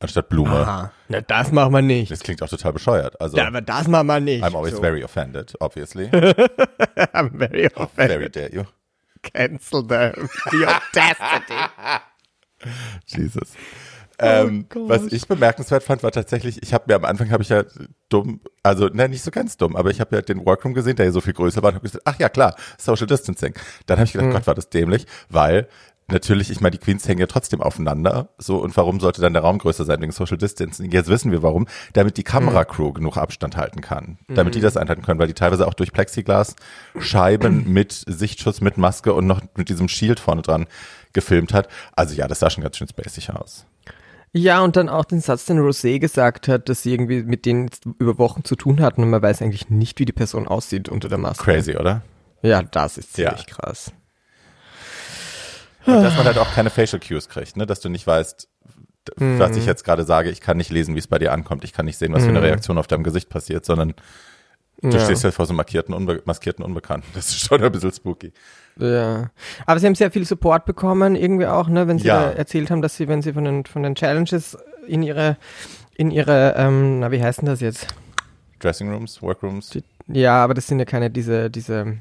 anstatt 0.00 0.28
Blume. 0.28 0.50
Aha. 0.50 0.92
Na, 1.08 1.20
das 1.20 1.52
machen 1.52 1.72
wir 1.72 1.82
nicht. 1.82 2.10
Das 2.10 2.20
klingt 2.20 2.42
auch 2.42 2.48
total 2.48 2.72
bescheuert. 2.72 3.20
Also, 3.20 3.36
Ja, 3.36 3.46
aber 3.46 3.60
das 3.60 3.88
machen 3.88 4.06
wir 4.06 4.20
nicht. 4.20 4.44
I'm 4.44 4.56
always 4.56 4.74
so. 4.74 4.80
very 4.80 5.02
offended, 5.02 5.54
obviously. 5.60 6.06
I'm 7.12 7.30
very 7.36 7.68
very 7.68 7.70
offended. 7.74 8.36
dare 8.36 8.52
you. 8.52 8.64
Cancel 9.22 9.82
the, 9.82 10.12
the 10.50 10.66
audacity. 10.66 11.54
Jesus. 13.06 13.54
Ähm, 14.20 14.66
Gott. 14.68 14.88
was 14.88 15.12
ich 15.12 15.28
bemerkenswert 15.28 15.84
fand, 15.84 16.02
war 16.02 16.10
tatsächlich, 16.10 16.60
ich 16.60 16.74
habe 16.74 16.84
mir 16.88 16.96
am 16.96 17.04
Anfang 17.04 17.30
habe 17.30 17.42
ich 17.44 17.50
ja 17.50 17.62
dumm, 18.08 18.40
also 18.64 18.88
ne, 18.88 19.08
nicht 19.08 19.22
so 19.22 19.30
ganz 19.30 19.56
dumm, 19.56 19.76
aber 19.76 19.90
ich 19.90 20.00
habe 20.00 20.16
ja 20.16 20.22
den 20.22 20.44
Workroom 20.44 20.74
gesehen, 20.74 20.96
der 20.96 21.06
ja 21.06 21.12
so 21.12 21.20
viel 21.20 21.34
größer 21.34 21.62
war 21.62 21.68
und 21.68 21.76
habe 21.76 21.86
gesagt, 21.86 22.02
ach 22.04 22.18
ja 22.18 22.28
klar, 22.28 22.56
Social 22.78 23.06
Distancing. 23.06 23.54
Dann 23.86 23.98
habe 23.98 24.06
ich 24.06 24.12
gedacht, 24.12 24.32
Gott, 24.32 24.46
war 24.48 24.56
das 24.56 24.70
dämlich, 24.70 25.06
weil 25.28 25.68
natürlich, 26.10 26.50
ich 26.50 26.60
meine, 26.60 26.72
die 26.72 26.78
Queens 26.78 27.06
hängen 27.06 27.20
ja 27.20 27.26
trotzdem 27.26 27.60
aufeinander, 27.60 28.30
so 28.38 28.56
und 28.58 28.76
warum 28.76 29.00
sollte 29.00 29.20
dann 29.20 29.32
der 29.32 29.42
Raum 29.42 29.58
größer 29.58 29.84
sein 29.84 30.00
wegen 30.00 30.12
Social 30.12 30.38
Distancing? 30.38 30.90
Jetzt 30.90 31.08
wissen 31.08 31.32
wir 31.32 31.42
warum, 31.42 31.66
damit 31.92 32.16
die 32.16 32.24
Kameracrew 32.24 32.92
genug 32.92 33.16
Abstand 33.16 33.56
halten 33.56 33.80
kann, 33.80 34.18
damit 34.28 34.54
die 34.54 34.60
das 34.60 34.76
einhalten 34.76 35.02
können, 35.02 35.18
weil 35.20 35.26
die 35.28 35.34
teilweise 35.34 35.66
auch 35.66 35.74
durch 35.74 35.92
Plexiglas 35.92 36.56
Scheiben 36.98 37.72
mit 37.72 38.04
Sichtschutz, 38.06 38.60
mit 38.60 38.78
Maske 38.78 39.12
und 39.14 39.26
noch 39.26 39.42
mit 39.56 39.68
diesem 39.68 39.88
Shield 39.88 40.20
vorne 40.20 40.42
dran 40.42 40.66
gefilmt 41.12 41.52
hat. 41.54 41.68
Also 41.96 42.14
ja, 42.14 42.28
das 42.28 42.40
sah 42.40 42.50
schon 42.50 42.62
ganz 42.62 42.76
schön 42.76 42.88
spacig 42.88 43.30
aus. 43.30 43.66
Ja, 44.34 44.60
und 44.60 44.76
dann 44.76 44.90
auch 44.90 45.06
den 45.06 45.20
Satz, 45.20 45.46
den 45.46 45.58
Rosé 45.58 45.98
gesagt 45.98 46.48
hat, 46.48 46.68
dass 46.68 46.82
sie 46.82 46.92
irgendwie 46.92 47.22
mit 47.22 47.46
denen 47.46 47.70
über 47.98 48.18
Wochen 48.18 48.44
zu 48.44 48.56
tun 48.56 48.80
hatten 48.82 49.02
und 49.02 49.10
man 49.10 49.22
weiß 49.22 49.40
eigentlich 49.40 49.70
nicht, 49.70 49.98
wie 50.00 50.04
die 50.04 50.12
Person 50.12 50.46
aussieht 50.46 50.88
unter 50.90 51.08
der 51.08 51.16
Maske. 51.16 51.44
Crazy, 51.44 51.76
oder? 51.76 52.02
Ja, 52.42 52.62
das 52.62 52.98
ist 52.98 53.14
ziemlich 53.14 53.40
Ja. 53.40 53.46
krass. 53.46 53.90
Und 55.86 56.02
dass 56.02 56.16
man 56.16 56.26
halt 56.26 56.38
auch 56.38 56.52
keine 56.52 56.70
Facial 56.70 57.00
Cues 57.00 57.28
kriegt, 57.28 57.56
ne? 57.56 57.64
dass 57.66 57.80
du 57.80 57.88
nicht 57.88 58.06
weißt, 58.06 58.48
d- 59.08 59.38
was 59.38 59.56
ich 59.56 59.64
jetzt 59.66 59.84
gerade 59.84 60.04
sage, 60.04 60.30
ich 60.30 60.40
kann 60.40 60.56
nicht 60.56 60.70
lesen, 60.70 60.94
wie 60.94 60.98
es 60.98 61.06
bei 61.06 61.18
dir 61.18 61.32
ankommt, 61.32 61.64
ich 61.64 61.72
kann 61.72 61.86
nicht 61.86 61.96
sehen, 61.98 62.12
was 62.12 62.24
für 62.24 62.28
eine 62.30 62.42
Reaktion 62.42 62.78
auf 62.78 62.86
deinem 62.86 63.04
Gesicht 63.04 63.28
passiert, 63.30 63.64
sondern 63.64 63.94
du 64.82 64.96
Ja. 64.96 65.04
stehst 65.04 65.24
halt 65.24 65.34
vor 65.34 65.46
so 65.46 65.50
einem 65.52 65.56
markierten, 65.58 65.94
unbe 65.94 66.22
maskierten 66.24 66.64
Unbekannten. 66.64 67.08
Das 67.14 67.28
ist 67.28 67.40
schon 67.40 67.62
ein 67.62 67.72
bisschen 67.72 67.92
spooky. 67.92 68.32
Ja. 68.76 69.30
Aber 69.66 69.80
sie 69.80 69.86
haben 69.86 69.94
sehr 69.94 70.10
viel 70.10 70.24
Support 70.24 70.64
bekommen, 70.66 71.16
irgendwie 71.16 71.46
auch, 71.46 71.68
ne, 71.68 71.88
wenn 71.88 71.98
sie 71.98 72.08
Ja. 72.08 72.30
erzählt 72.30 72.70
haben, 72.70 72.82
dass 72.82 72.96
sie, 72.96 73.08
wenn 73.08 73.22
sie 73.22 73.32
von 73.32 73.44
den, 73.44 73.64
von 73.64 73.82
den 73.82 73.94
Challenges 73.94 74.56
in 74.86 75.02
ihre, 75.02 75.36
in 75.96 76.10
ihre, 76.10 76.54
ähm, 76.56 77.00
na, 77.00 77.10
wie 77.10 77.22
heißt 77.22 77.38
denn 77.40 77.46
das 77.46 77.60
jetzt? 77.60 77.86
Dressing 78.60 78.90
Rooms, 78.92 79.22
Workrooms. 79.22 79.70
Die, 79.70 79.84
ja, 80.08 80.42
aber 80.44 80.54
das 80.54 80.66
sind 80.66 80.78
ja 80.80 80.84
keine, 80.84 81.10
diese, 81.10 81.50
diese, 81.50 81.98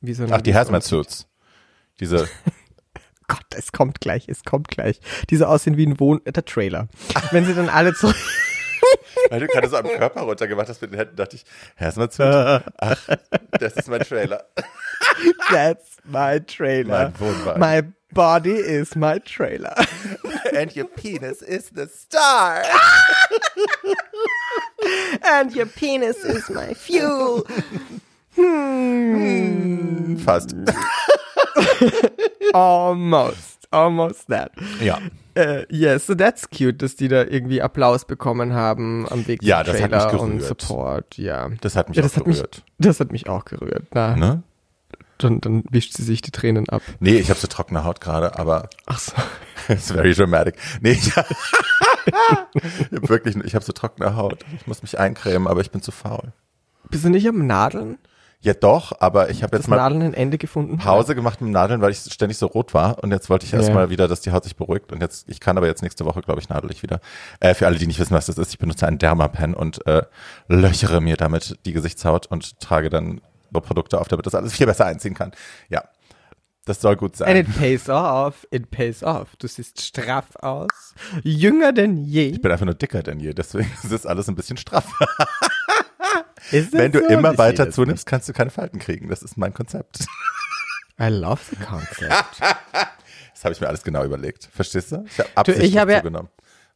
wie 0.00 0.14
so 0.14 0.26
Ach, 0.30 0.40
die 0.40 0.54
Hazmat 0.54 0.82
Suits. 0.84 1.26
Diese, 2.00 2.28
Gott, 3.32 3.46
es 3.56 3.72
kommt 3.72 4.02
gleich, 4.02 4.28
es 4.28 4.44
kommt 4.44 4.68
gleich. 4.68 5.00
Diese 5.30 5.48
aussehen 5.48 5.78
wie 5.78 5.86
ein 5.86 5.98
Wohn, 5.98 6.20
äh, 6.26 6.32
der 6.32 6.44
Trailer. 6.44 6.88
Wenn 7.30 7.46
sie 7.46 7.54
dann 7.54 7.70
alle 7.70 7.94
zurück, 7.94 8.14
weil 9.30 9.40
du 9.40 9.46
gerade 9.46 9.70
so 9.70 9.76
am 9.78 9.86
Körper 9.86 10.20
runtergemacht 10.20 10.68
hast 10.68 10.82
mit 10.82 10.92
den 10.92 10.98
Händen, 10.98 11.16
dachte 11.16 11.36
ich, 11.36 11.44
Hazmat 11.80 12.12
Suit. 12.12 12.26
Ach, 12.26 13.08
das 13.58 13.72
ist 13.76 13.88
mein 13.88 14.02
Trailer. 14.02 14.44
that's 15.50 15.96
my 16.04 16.40
trailer. 16.40 17.10
Mein 17.18 17.20
Wohnwagen. 17.20 17.58
My 17.58 17.82
body 18.12 18.56
is 18.56 18.94
my 18.94 19.18
trailer. 19.18 19.74
And 20.54 20.76
your 20.76 20.86
penis 20.86 21.40
is 21.40 21.70
the 21.70 21.86
star. 21.86 22.62
And 25.22 25.54
your 25.56 25.66
penis 25.66 26.22
is 26.22 26.50
my 26.50 26.74
fuel. 26.74 27.46
Fast. 30.22 30.54
Almost. 32.52 33.58
Almost 33.70 34.28
that. 34.28 34.52
Ja. 34.80 34.98
Uh, 35.38 35.62
yes, 35.70 36.06
so 36.06 36.14
that's 36.14 36.48
cute, 36.50 36.82
dass 36.82 36.94
die 36.96 37.08
da 37.08 37.24
irgendwie 37.24 37.62
Applaus 37.62 38.04
bekommen 38.04 38.52
haben 38.52 39.08
am 39.08 39.26
Weg 39.26 39.42
Ja, 39.42 39.64
zum 39.64 39.72
das 39.72 39.82
hat 39.82 39.90
Trailer 39.92 40.12
mich 40.12 40.20
und. 40.22 40.42
Support, 40.42 41.16
ja. 41.16 41.48
Das 41.62 41.74
hat 41.74 41.88
mich 41.88 41.96
ja, 41.96 42.02
auch 42.02 42.06
das 42.06 42.16
hat 42.18 42.26
mich, 42.26 42.36
gerührt. 42.36 42.62
das 42.78 43.00
hat 43.00 43.12
mich 43.12 43.28
auch 43.28 43.44
gerührt. 43.46 43.86
Na, 43.94 44.14
Ne? 44.16 44.42
dann, 45.18 45.40
dann 45.40 45.62
wischt 45.70 45.94
sie 45.94 46.02
sich 46.02 46.20
die 46.20 46.32
Tränen 46.32 46.68
ab. 46.68 46.82
Nee, 47.00 47.14
ich 47.16 47.30
habe 47.30 47.38
so 47.38 47.46
trockene 47.46 47.84
Haut 47.84 48.00
gerade, 48.00 48.38
aber 48.38 48.68
Ach 48.86 48.98
so. 48.98 49.12
It's 49.68 49.92
very 49.92 50.12
dramatic. 50.12 50.56
Nee, 50.80 50.92
ich, 50.92 51.06
ich 51.06 51.14
hab 51.16 53.08
wirklich, 53.08 53.36
ich 53.36 53.54
habe 53.54 53.64
so 53.64 53.72
trockene 53.72 54.16
Haut. 54.16 54.44
Ich 54.56 54.66
muss 54.66 54.82
mich 54.82 54.98
eincremen, 54.98 55.46
aber 55.46 55.60
ich 55.60 55.70
bin 55.70 55.80
zu 55.80 55.92
faul. 55.92 56.32
Bist 56.90 57.04
du 57.04 57.08
nicht 57.08 57.26
am 57.28 57.46
Nadeln? 57.46 57.98
Ja, 58.44 58.54
doch, 58.54 58.92
aber 58.98 59.30
ich 59.30 59.44
habe 59.44 59.56
jetzt 59.56 59.68
mal 59.68 59.76
Nadeln 59.76 60.02
ein 60.02 60.14
Ende 60.14 60.36
gefunden? 60.36 60.76
Pause 60.76 61.14
gemacht 61.14 61.40
mit 61.40 61.52
Nadeln, 61.52 61.80
weil 61.80 61.92
ich 61.92 61.98
ständig 61.98 62.38
so 62.38 62.46
rot 62.46 62.74
war 62.74 63.00
und 63.02 63.12
jetzt 63.12 63.30
wollte 63.30 63.46
ich 63.46 63.52
erstmal 63.52 63.84
Ja. 63.84 63.90
wieder, 63.90 64.08
dass 64.08 64.20
die 64.20 64.32
Haut 64.32 64.42
sich 64.42 64.56
beruhigt 64.56 64.90
und 64.90 65.00
jetzt, 65.00 65.28
ich 65.28 65.38
kann 65.38 65.56
aber 65.56 65.68
jetzt 65.68 65.80
nächste 65.82 66.04
Woche, 66.04 66.22
glaube 66.22 66.40
ich, 66.40 66.48
nadel 66.48 66.70
ich 66.72 66.82
wieder. 66.82 67.00
Äh, 67.38 67.54
für 67.54 67.66
alle, 67.66 67.78
die 67.78 67.86
nicht 67.86 68.00
wissen, 68.00 68.14
was 68.14 68.26
das 68.26 68.38
ist, 68.38 68.50
ich 68.52 68.58
benutze 68.58 68.84
einen 68.86 68.98
Dermapen 68.98 69.54
und 69.54 69.86
äh, 69.86 70.02
löchere 70.48 71.00
mir 71.00 71.16
damit 71.16 71.56
die 71.66 71.72
Gesichtshaut 71.72 72.26
und 72.26 72.58
trage 72.58 72.90
dann 72.90 73.20
Produkte 73.52 74.00
auf, 74.00 74.08
damit 74.08 74.26
das 74.26 74.34
alles 74.34 74.54
viel 74.54 74.66
besser 74.66 74.86
einziehen 74.86 75.14
kann. 75.14 75.30
Ja, 75.68 75.84
das 76.64 76.80
soll 76.80 76.96
gut 76.96 77.10
And 77.12 77.18
sein. 77.18 77.36
it 77.36 77.56
pays 77.58 77.88
off, 77.88 78.46
it 78.50 78.70
pays 78.72 79.04
off. 79.04 79.36
Du 79.38 79.46
siehst 79.46 79.80
straff 79.82 80.34
aus, 80.40 80.94
jünger 81.22 81.72
denn 81.72 81.96
je. 82.04 82.26
Ich 82.30 82.40
bin 82.42 82.50
einfach 82.50 82.66
nur 82.66 82.74
dicker 82.74 83.02
denn 83.04 83.20
je, 83.20 83.34
deswegen 83.34 83.70
ist 83.84 83.92
das 83.92 84.04
alles 84.06 84.26
ein 84.28 84.34
bisschen 84.34 84.56
straff. 84.56 84.86
Wenn 86.50 86.92
du 86.92 87.00
so? 87.00 87.06
immer 87.06 87.38
weiter 87.38 87.70
zunimmst, 87.70 88.06
kannst 88.06 88.28
du 88.28 88.32
keine 88.32 88.50
Falten 88.50 88.78
kriegen. 88.78 89.08
Das 89.08 89.22
ist 89.22 89.36
mein 89.36 89.54
Konzept. 89.54 90.00
I 91.00 91.08
love 91.08 91.40
the 91.50 91.56
concept. 91.56 92.40
Das 93.34 93.46
habe 93.46 93.54
ich 93.54 93.60
mir 93.60 93.66
alles 93.66 93.82
genau 93.82 94.04
überlegt. 94.04 94.48
Verstehst 94.54 94.92
du? 94.92 95.04
Ich 95.04 95.18
habe 95.18 95.28
ich 95.28 95.36
absichtlich 95.36 95.76
hab 95.76 95.90
ja- 95.90 95.98
zugenommen. 95.98 96.28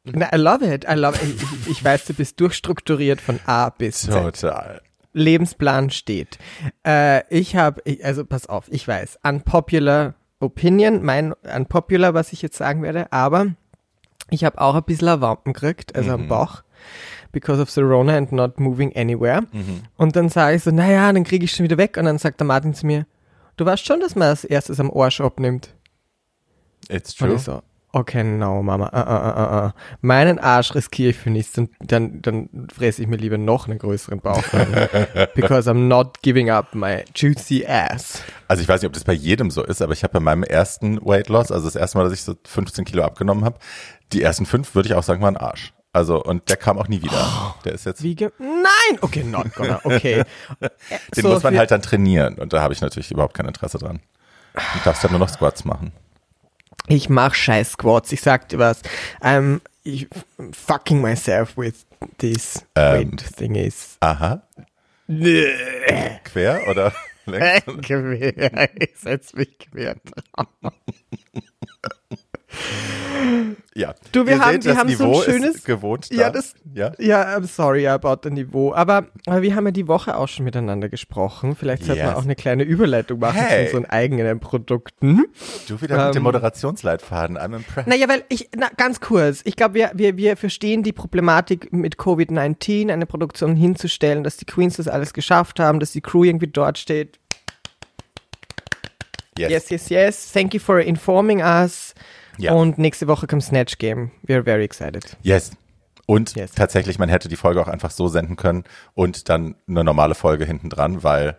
Na, 0.02 0.34
I 0.34 0.36
love 0.36 0.64
it, 0.64 0.84
I 0.84 0.94
love 0.94 1.16
it. 1.24 1.40
Ich, 1.40 1.70
ich 1.70 1.84
weiß, 1.84 2.06
du 2.06 2.14
bist 2.14 2.40
durchstrukturiert 2.40 3.20
von 3.20 3.38
A 3.46 3.70
bis 3.70 4.00
Z. 4.00 4.10
Total. 4.12 4.80
Lebensplan 5.12 5.90
steht. 5.90 6.38
Äh, 6.84 7.22
ich 7.32 7.54
habe, 7.54 7.82
also 8.02 8.24
pass 8.24 8.46
auf, 8.46 8.64
ich 8.68 8.88
weiß, 8.88 9.20
unpopular 9.22 10.14
opinion, 10.40 11.02
mein 11.04 11.32
unpopular, 11.32 12.14
was 12.14 12.32
ich 12.32 12.42
jetzt 12.42 12.56
sagen 12.56 12.82
werde, 12.82 13.12
aber 13.12 13.46
ich 14.30 14.44
habe 14.44 14.60
auch 14.60 14.74
ein 14.74 14.82
bisschen 14.82 15.20
Wampen 15.20 15.52
gekriegt, 15.52 15.94
also 15.94 16.12
am 16.12 16.28
Bauch, 16.28 16.62
because 17.36 17.60
of 17.60 17.68
the 17.70 17.82
Rona 17.82 18.16
and 18.16 18.32
not 18.32 18.58
moving 18.58 18.96
anywhere. 18.96 19.42
Und 19.98 20.16
dann 20.16 20.30
sage 20.30 20.56
ich 20.56 20.62
so, 20.62 20.70
naja, 20.70 21.12
dann 21.12 21.22
kriege 21.22 21.44
ich 21.44 21.52
schon 21.52 21.64
wieder 21.64 21.76
weg. 21.76 21.98
Und 21.98 22.06
dann 22.06 22.16
sagt 22.16 22.40
der 22.40 22.46
Martin 22.46 22.72
zu 22.72 22.86
mir, 22.86 23.04
du 23.58 23.66
weißt 23.66 23.84
schon, 23.84 24.00
dass 24.00 24.14
man 24.16 24.28
als 24.28 24.44
erstes 24.44 24.80
am 24.80 24.90
Arsch 24.90 25.20
abnimmt. 25.20 25.74
It's 26.88 27.20
Und 27.20 27.28
true. 27.28 27.36
ich 27.36 27.42
so, 27.42 27.60
okay, 27.92 28.24
no, 28.24 28.62
Mama, 28.62 28.86
uh, 28.86 28.96
uh, 28.96 29.64
uh, 29.64 29.66
uh. 29.66 29.70
meinen 30.00 30.38
Arsch 30.38 30.74
riskiere 30.74 31.10
ich 31.10 31.16
für 31.18 31.28
nichts 31.28 31.58
und 31.58 31.70
dann, 31.80 32.22
dann 32.22 32.68
fresse 32.74 33.02
ich 33.02 33.08
mir 33.08 33.16
lieber 33.16 33.36
noch 33.36 33.68
einen 33.68 33.78
größeren 33.78 34.20
Bauch 34.20 34.42
rein. 34.54 34.88
because 35.34 35.70
I'm 35.70 35.88
not 35.88 36.22
giving 36.22 36.48
up 36.48 36.74
my 36.74 37.04
juicy 37.14 37.66
ass. 37.66 38.22
Also 38.48 38.62
ich 38.62 38.68
weiß 38.68 38.80
nicht, 38.80 38.86
ob 38.86 38.94
das 38.94 39.04
bei 39.04 39.12
jedem 39.12 39.50
so 39.50 39.62
ist, 39.62 39.82
aber 39.82 39.92
ich 39.92 40.04
habe 40.04 40.14
bei 40.14 40.20
meinem 40.20 40.42
ersten 40.42 41.04
Weight 41.04 41.28
Loss, 41.28 41.52
also 41.52 41.66
das 41.66 41.76
erste 41.76 41.98
Mal, 41.98 42.04
dass 42.04 42.14
ich 42.14 42.22
so 42.22 42.34
15 42.46 42.86
Kilo 42.86 43.02
abgenommen 43.02 43.44
habe, 43.44 43.58
die 44.14 44.22
ersten 44.22 44.46
fünf 44.46 44.74
würde 44.74 44.88
ich 44.88 44.94
auch 44.94 45.02
sagen, 45.02 45.20
waren 45.20 45.36
Arsch. 45.36 45.74
Also 45.96 46.22
und 46.22 46.50
der 46.50 46.58
kam 46.58 46.78
auch 46.78 46.88
nie 46.88 47.00
wieder. 47.00 47.54
Der 47.64 47.72
ist 47.72 47.86
jetzt, 47.86 48.02
Wie 48.02 48.14
Nein! 48.38 48.98
Okay, 49.00 49.24
not 49.24 49.54
gonna, 49.54 49.80
okay. 49.82 50.24
den 50.60 51.22
So 51.22 51.28
muss 51.30 51.42
man 51.42 51.56
halt 51.56 51.70
dann 51.70 51.80
trainieren 51.80 52.34
und 52.34 52.52
da 52.52 52.60
habe 52.60 52.74
ich 52.74 52.82
natürlich 52.82 53.10
überhaupt 53.10 53.32
kein 53.32 53.46
Interesse 53.46 53.78
dran. 53.78 54.00
Du 54.52 54.60
darfst 54.84 55.02
dann 55.02 55.12
nur 55.12 55.20
noch 55.20 55.30
Squats 55.30 55.64
machen. 55.64 55.92
Ich 56.86 57.08
mach 57.08 57.32
scheiß 57.32 57.72
Squats, 57.72 58.12
ich 58.12 58.20
sag 58.20 58.50
dir 58.50 58.58
was. 58.58 58.82
I'm 59.22 59.62
ich- 59.84 60.06
fucking 60.52 61.00
myself 61.00 61.56
with 61.56 61.86
this 62.18 62.62
Ähm. 62.74 63.12
weight 63.12 63.34
thingies. 63.38 63.96
Aha. 64.00 64.42
Quer 65.06 66.68
oder 66.68 66.92
längs? 67.24 67.64
quer, 67.80 68.68
ich 68.78 68.98
setz 68.98 69.32
mich 69.32 69.58
quer 69.58 69.96
drauf. 70.34 70.48
Ja. 73.76 73.94
Du, 74.12 74.24
wir 74.24 74.36
Ihr 74.36 74.40
haben- 74.40 74.52
seht, 74.52 74.64
wir 74.64 74.70
das 74.72 74.80
haben 74.80 74.88
so 74.96 75.04
ein 75.04 75.10
Niveau 75.10 75.22
schönes- 75.22 75.64
gewohnt. 75.64 76.08
Ja, 76.10 76.24
da. 76.24 76.30
das- 76.30 76.54
ja. 76.72 76.92
Ja, 76.98 77.36
I'm 77.36 77.46
sorry 77.46 77.86
about 77.86 78.16
the 78.24 78.30
Niveau. 78.30 78.72
Aber, 78.72 79.08
aber 79.26 79.42
wir 79.42 79.54
haben 79.54 79.66
ja 79.66 79.70
die 79.70 79.86
Woche 79.86 80.16
auch 80.16 80.28
schon 80.28 80.46
miteinander 80.46 80.88
gesprochen. 80.88 81.54
Vielleicht 81.56 81.84
sollte 81.84 82.00
man 82.00 82.10
Yes. 82.12 82.18
auch 82.18 82.24
eine 82.24 82.36
kleine 82.36 82.62
Überleitung 82.62 83.18
machen 83.18 83.36
Hey. 83.38 83.68
zu 83.68 83.76
unseren 83.76 83.90
eigenen 83.90 84.40
Produkten. 84.40 85.24
Du 85.68 85.78
wieder 85.82 86.06
mit 86.06 86.14
dem 86.14 86.20
Ähm. 86.20 86.22
Moderationsleitfaden. 86.22 87.36
I'm 87.36 87.54
impressed. 87.54 87.86
Naja, 87.86 88.08
weil 88.08 88.24
ich, 88.30 88.48
na, 88.56 88.68
ganz 88.78 89.00
kurz. 89.00 89.42
Ich 89.44 89.56
glaube, 89.56 89.74
wir, 89.74 89.90
wir, 89.94 90.16
wir 90.16 90.38
verstehen 90.38 90.82
die 90.82 90.92
Problematik 90.92 91.70
mit 91.70 91.96
Covid-19, 91.98 92.90
eine 92.90 93.04
Produktion 93.04 93.56
hinzustellen, 93.56 94.24
dass 94.24 94.38
die 94.38 94.46
Queens 94.46 94.78
das 94.78 94.88
alles 94.88 95.12
geschafft 95.12 95.60
haben, 95.60 95.80
dass 95.80 95.92
die 95.92 96.00
Crew 96.00 96.24
irgendwie 96.24 96.46
dort 96.46 96.78
steht. 96.78 97.18
Yes. 99.38 99.50
Yes, 99.50 99.68
yes, 99.70 99.88
yes. 99.90 100.32
Thank 100.32 100.54
you 100.54 100.60
for 100.60 100.80
informing 100.80 101.42
us. 101.42 101.94
Ja. 102.38 102.52
Und 102.52 102.78
nächste 102.78 103.06
Woche 103.08 103.26
kommt 103.26 103.42
Snatch 103.44 103.78
Game. 103.78 104.10
We 104.22 104.34
are 104.34 104.44
very 104.44 104.64
excited. 104.64 105.16
Yes. 105.22 105.52
Und 106.06 106.36
Yes. 106.36 106.52
tatsächlich, 106.52 106.98
man 106.98 107.08
hätte 107.08 107.28
die 107.28 107.36
Folge 107.36 107.60
auch 107.60 107.68
einfach 107.68 107.90
so 107.90 108.06
senden 108.08 108.36
können 108.36 108.64
und 108.94 109.28
dann 109.28 109.56
eine 109.68 109.82
normale 109.82 110.14
Folge 110.14 110.44
hinten 110.44 110.70
dran, 110.70 111.02
weil, 111.02 111.36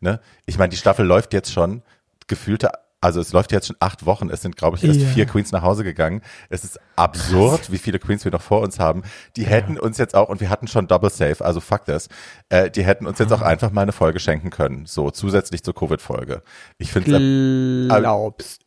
ne, 0.00 0.20
ich 0.46 0.58
meine, 0.58 0.70
die 0.70 0.76
Staffel 0.76 1.06
läuft 1.06 1.32
jetzt 1.32 1.52
schon 1.52 1.82
gefühlte, 2.26 2.70
also 3.00 3.20
es 3.20 3.32
läuft 3.32 3.52
jetzt 3.52 3.68
schon 3.68 3.76
acht 3.78 4.06
Wochen. 4.06 4.28
Es 4.28 4.42
sind, 4.42 4.56
glaube 4.56 4.76
ich, 4.76 4.82
erst 4.82 5.00
Ja. 5.00 5.06
vier 5.06 5.24
Queens 5.26 5.52
nach 5.52 5.62
Hause 5.62 5.84
gegangen. 5.84 6.20
Es 6.50 6.64
ist 6.64 6.80
absurd, 6.96 7.70
wie 7.70 7.78
viele 7.78 8.00
Queens 8.00 8.24
wir 8.24 8.32
noch 8.32 8.42
vor 8.42 8.60
uns 8.60 8.80
haben. 8.80 9.04
Die 9.36 9.46
hätten 9.46 9.78
uns 9.78 9.98
jetzt 9.98 10.16
auch, 10.16 10.28
und 10.28 10.40
wir 10.40 10.50
hatten 10.50 10.66
schon 10.66 10.88
Double 10.88 11.10
Safe, 11.10 11.44
also 11.44 11.60
fuck 11.60 11.84
das, 11.84 12.08
äh, 12.48 12.72
die 12.72 12.82
hätten 12.84 13.06
uns 13.06 13.20
jetzt 13.20 13.30
Ah. 13.30 13.36
auch 13.36 13.42
einfach 13.42 13.70
mal 13.70 13.82
eine 13.82 13.92
Folge 13.92 14.18
schenken 14.18 14.50
können. 14.50 14.84
So, 14.86 15.12
zusätzlich 15.12 15.62
zur 15.62 15.76
Covid-Folge. 15.76 16.42
Ich 16.78 16.90
finde 16.90 17.88
es, 17.92 18.00
Glaubst. 18.00 18.62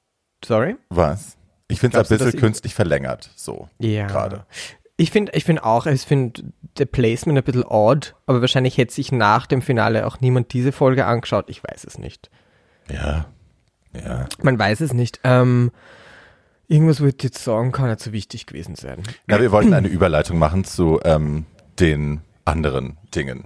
Sorry? 0.45 0.77
was? 0.89 1.35
Ich 1.71 1.79
finde 1.79 1.99
es 1.99 2.11
ein 2.11 2.17
bisschen 2.17 2.39
künstlich 2.39 2.75
verlängert, 2.75 3.29
so. 3.35 3.69
Ja. 3.79 4.07
Gerade. 4.07 4.45
Ich 4.97 5.11
finde 5.11 5.31
ich 5.35 5.45
find 5.45 5.63
auch, 5.63 5.87
ich 5.87 6.01
finde 6.01 6.43
der 6.77 6.85
Placement 6.85 7.37
ein 7.37 7.43
bisschen 7.43 7.63
odd, 7.63 8.13
aber 8.27 8.41
wahrscheinlich 8.41 8.77
hätte 8.77 8.93
sich 8.93 9.11
nach 9.11 9.47
dem 9.47 9.61
Finale 9.61 10.05
auch 10.05 10.19
niemand 10.19 10.53
diese 10.53 10.71
Folge 10.71 11.05
angeschaut. 11.05 11.45
Ich 11.49 11.63
weiß 11.63 11.85
es 11.85 11.97
nicht. 11.97 12.29
Ja. 12.91 13.25
Ja. 13.93 14.27
Man 14.41 14.57
weiß 14.59 14.81
es 14.81 14.93
nicht. 14.93 15.19
Ähm, 15.23 15.71
irgendwas 16.67 16.99
ich 16.99 17.23
jetzt 17.23 17.43
sagen, 17.43 17.71
kann 17.71 17.89
nicht 17.89 17.99
so 17.99 18.11
wichtig 18.11 18.45
gewesen 18.45 18.75
sein. 18.75 19.03
Na, 19.27 19.41
wir 19.41 19.51
wollten 19.51 19.73
eine 19.73 19.87
Überleitung 19.87 20.37
machen 20.37 20.63
zu 20.63 20.99
ähm, 21.03 21.45
den 21.79 22.21
anderen 22.45 22.97
Dingen. 23.13 23.45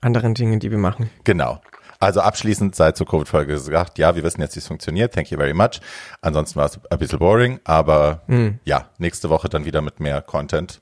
Anderen 0.00 0.34
Dingen, 0.34 0.60
die 0.60 0.70
wir 0.70 0.78
machen. 0.78 1.10
Genau. 1.24 1.60
Also 1.98 2.20
abschließend 2.20 2.74
sei 2.74 2.92
zur 2.92 3.06
Covid-Folge 3.06 3.52
gesagt, 3.54 3.98
ja, 3.98 4.14
wir 4.14 4.22
wissen 4.22 4.40
jetzt, 4.40 4.54
wie 4.56 4.60
es 4.60 4.66
funktioniert. 4.66 5.14
Thank 5.14 5.30
you 5.30 5.38
very 5.38 5.54
much. 5.54 5.80
Ansonsten 6.20 6.56
war 6.58 6.66
es 6.66 6.78
ein 6.90 6.98
bisschen 6.98 7.18
boring, 7.18 7.60
aber 7.64 8.22
Hm. 8.26 8.58
ja, 8.64 8.86
nächste 8.98 9.30
Woche 9.30 9.48
dann 9.48 9.64
wieder 9.64 9.80
mit 9.80 9.98
mehr 10.00 10.20
Content 10.22 10.80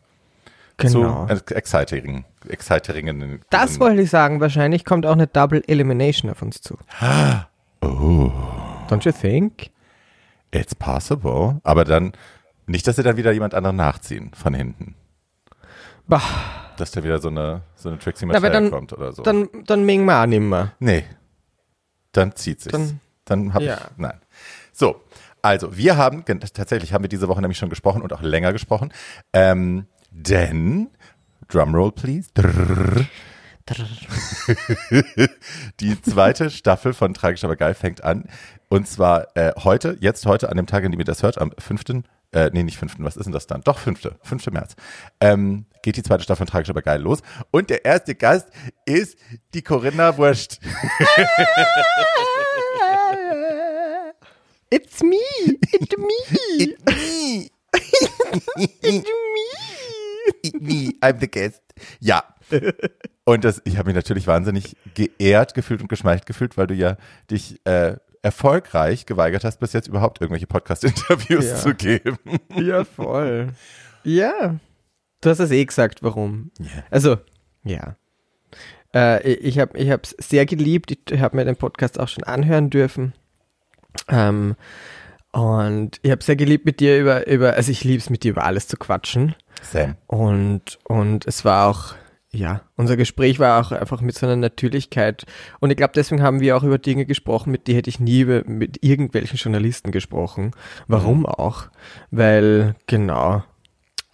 Genau. 0.76 1.26
zu 1.26 1.32
ex- 1.32 1.52
exciting, 1.52 2.24
exciting. 2.48 3.40
Das 3.50 3.78
wollte 3.78 4.02
ich 4.02 4.10
sagen. 4.10 4.40
Wahrscheinlich 4.40 4.84
kommt 4.84 5.06
auch 5.06 5.12
eine 5.12 5.28
Double 5.28 5.62
Elimination 5.68 6.30
auf 6.32 6.42
uns 6.42 6.60
zu. 6.60 6.76
Oh, 7.80 8.32
Don't 8.88 9.04
you 9.04 9.12
think? 9.12 9.70
it's 10.50 10.74
possible. 10.74 11.60
Aber 11.64 11.84
dann 11.84 12.12
nicht, 12.66 12.86
dass 12.86 12.96
sie 12.96 13.02
dann 13.02 13.16
wieder 13.16 13.32
jemand 13.32 13.54
anderen 13.54 13.76
nachziehen 13.76 14.30
von 14.34 14.54
hinten. 14.54 14.94
Bah, 16.06 16.22
Dass 16.76 16.90
da 16.90 17.02
wieder 17.04 17.20
so 17.20 17.28
eine, 17.28 17.62
so 17.74 17.88
eine 17.88 17.98
Trixie 17.98 18.26
Mattel 18.26 18.50
dann- 18.50 18.70
kommt 18.70 18.92
oder 18.92 19.12
so. 19.12 19.22
dann, 19.22 19.48
dann 19.66 19.84
mengen 19.84 20.04
wir 20.06 20.20
auch 20.20 20.26
nimmer. 20.26 20.72
Nee. 20.78 21.04
Dann 22.12 22.34
zieht 22.36 22.60
sich's. 22.60 22.72
Dann, 22.72 23.00
Dann- 23.24 23.54
hab 23.54 23.62
ja. 23.62 23.74
ich, 23.76 23.80
nein. 23.96 24.20
So. 24.72 25.00
Also, 25.42 25.76
wir 25.76 25.98
haben, 25.98 26.24
tatsächlich 26.24 26.94
haben 26.94 27.04
wir 27.04 27.08
diese 27.10 27.28
Woche 27.28 27.42
nämlich 27.42 27.58
schon 27.58 27.68
gesprochen 27.68 28.00
und 28.00 28.14
auch 28.14 28.22
länger 28.22 28.52
gesprochen, 28.54 28.90
ähm, 29.34 29.86
denn, 30.10 30.88
Drumroll 31.48 31.92
please, 31.92 32.30
Drrrr. 32.32 33.04
die 35.80 36.00
zweite 36.02 36.50
Staffel 36.50 36.92
von 36.92 37.14
Tragisch 37.14 37.44
aber 37.44 37.56
geil 37.56 37.74
fängt 37.74 38.04
an. 38.04 38.24
Und 38.68 38.88
zwar 38.88 39.36
äh, 39.36 39.52
heute, 39.62 39.96
jetzt 40.00 40.26
heute, 40.26 40.48
an 40.48 40.56
dem 40.56 40.66
Tag, 40.66 40.84
an 40.84 40.90
dem 40.92 41.00
ihr 41.00 41.04
das 41.04 41.22
hört, 41.22 41.38
am 41.38 41.52
5., 41.58 42.04
äh, 42.34 42.50
nee, 42.52 42.62
nicht 42.62 42.78
5., 42.78 42.96
was 42.98 43.16
ist 43.16 43.24
denn 43.24 43.32
das 43.32 43.46
dann? 43.46 43.62
Doch, 43.62 43.78
5., 43.78 44.10
5. 44.22 44.46
März, 44.50 44.76
ähm, 45.20 45.64
geht 45.82 45.96
die 45.96 46.02
zweite 46.02 46.24
Staffel 46.24 46.40
von 46.40 46.48
Tragisch 46.48 46.70
aber 46.70 46.82
geil 46.82 47.00
los. 47.00 47.20
Und 47.50 47.70
der 47.70 47.84
erste 47.84 48.14
Gast 48.14 48.48
ist 48.84 49.16
die 49.54 49.62
Corinna 49.62 50.16
Wurscht. 50.18 50.58
It's 54.70 55.02
me! 55.02 55.16
It's 55.72 55.96
me! 55.96 56.06
me. 56.86 57.48
It's 58.82 59.04
me! 59.04 60.60
me. 60.60 60.94
I'm 61.00 61.20
the 61.20 61.28
guest. 61.30 61.62
Ja. 62.00 62.24
Und 63.24 63.44
das, 63.44 63.62
ich 63.64 63.78
habe 63.78 63.86
mich 63.86 63.94
natürlich 63.94 64.26
wahnsinnig 64.26 64.76
geehrt 64.94 65.54
gefühlt 65.54 65.80
und 65.80 65.88
geschmeichelt 65.88 66.26
gefühlt, 66.26 66.56
weil 66.56 66.66
du 66.66 66.74
ja 66.74 66.96
dich 67.30 67.64
äh, 67.64 67.96
erfolgreich 68.24 69.06
geweigert 69.06 69.44
hast, 69.44 69.60
bis 69.60 69.72
jetzt 69.72 69.86
überhaupt 69.88 70.20
irgendwelche 70.20 70.46
Podcast-Interviews 70.46 71.44
Ja. 71.44 71.56
zu 71.56 71.74
geben. 71.74 72.18
Ja, 72.56 72.84
voll. 72.84 73.48
Ja. 74.02 74.56
Du 75.20 75.30
hast 75.30 75.38
es 75.40 75.50
eh 75.50 75.64
gesagt, 75.64 76.02
warum. 76.02 76.50
Also, 76.90 77.16
ja. 77.64 77.96
Äh, 78.94 79.32
ich 79.34 79.58
habe 79.58 79.76
ich 79.78 79.88
es 79.88 80.10
sehr 80.18 80.46
geliebt. 80.46 80.96
Ich 81.10 81.20
habe 81.20 81.36
mir 81.36 81.44
den 81.44 81.56
Podcast 81.56 81.98
auch 82.00 82.08
schon 82.08 82.24
anhören 82.24 82.70
dürfen. 82.70 83.12
Ähm, 84.08 84.56
und 85.32 85.98
ich 86.02 86.10
habe 86.10 86.22
sehr 86.22 86.36
geliebt 86.36 86.64
mit 86.64 86.80
dir 86.80 86.98
über, 87.00 87.26
über 87.26 87.54
also 87.54 87.70
ich 87.72 87.82
liebe 87.84 87.98
es 87.98 88.10
mit 88.10 88.22
dir 88.22 88.30
über 88.32 88.44
alles 88.44 88.68
zu 88.68 88.76
quatschen. 88.76 89.34
Sam. 89.62 89.96
Und, 90.06 90.78
und 90.84 91.26
es 91.26 91.44
war 91.44 91.68
auch 91.68 91.94
ja, 92.34 92.62
unser 92.76 92.96
Gespräch 92.96 93.38
war 93.38 93.60
auch 93.60 93.72
einfach 93.72 94.00
mit 94.00 94.16
so 94.16 94.26
einer 94.26 94.36
Natürlichkeit. 94.36 95.24
Und 95.60 95.70
ich 95.70 95.76
glaube, 95.76 95.92
deswegen 95.94 96.22
haben 96.22 96.40
wir 96.40 96.56
auch 96.56 96.62
über 96.62 96.78
Dinge 96.78 97.06
gesprochen, 97.06 97.50
mit 97.50 97.66
die 97.66 97.74
hätte 97.74 97.90
ich 97.90 98.00
nie 98.00 98.24
mit 98.24 98.82
irgendwelchen 98.82 99.38
Journalisten 99.38 99.92
gesprochen. 99.92 100.50
Warum 100.88 101.20
mhm. 101.20 101.26
auch? 101.26 101.68
Weil, 102.10 102.74
genau, 102.86 103.42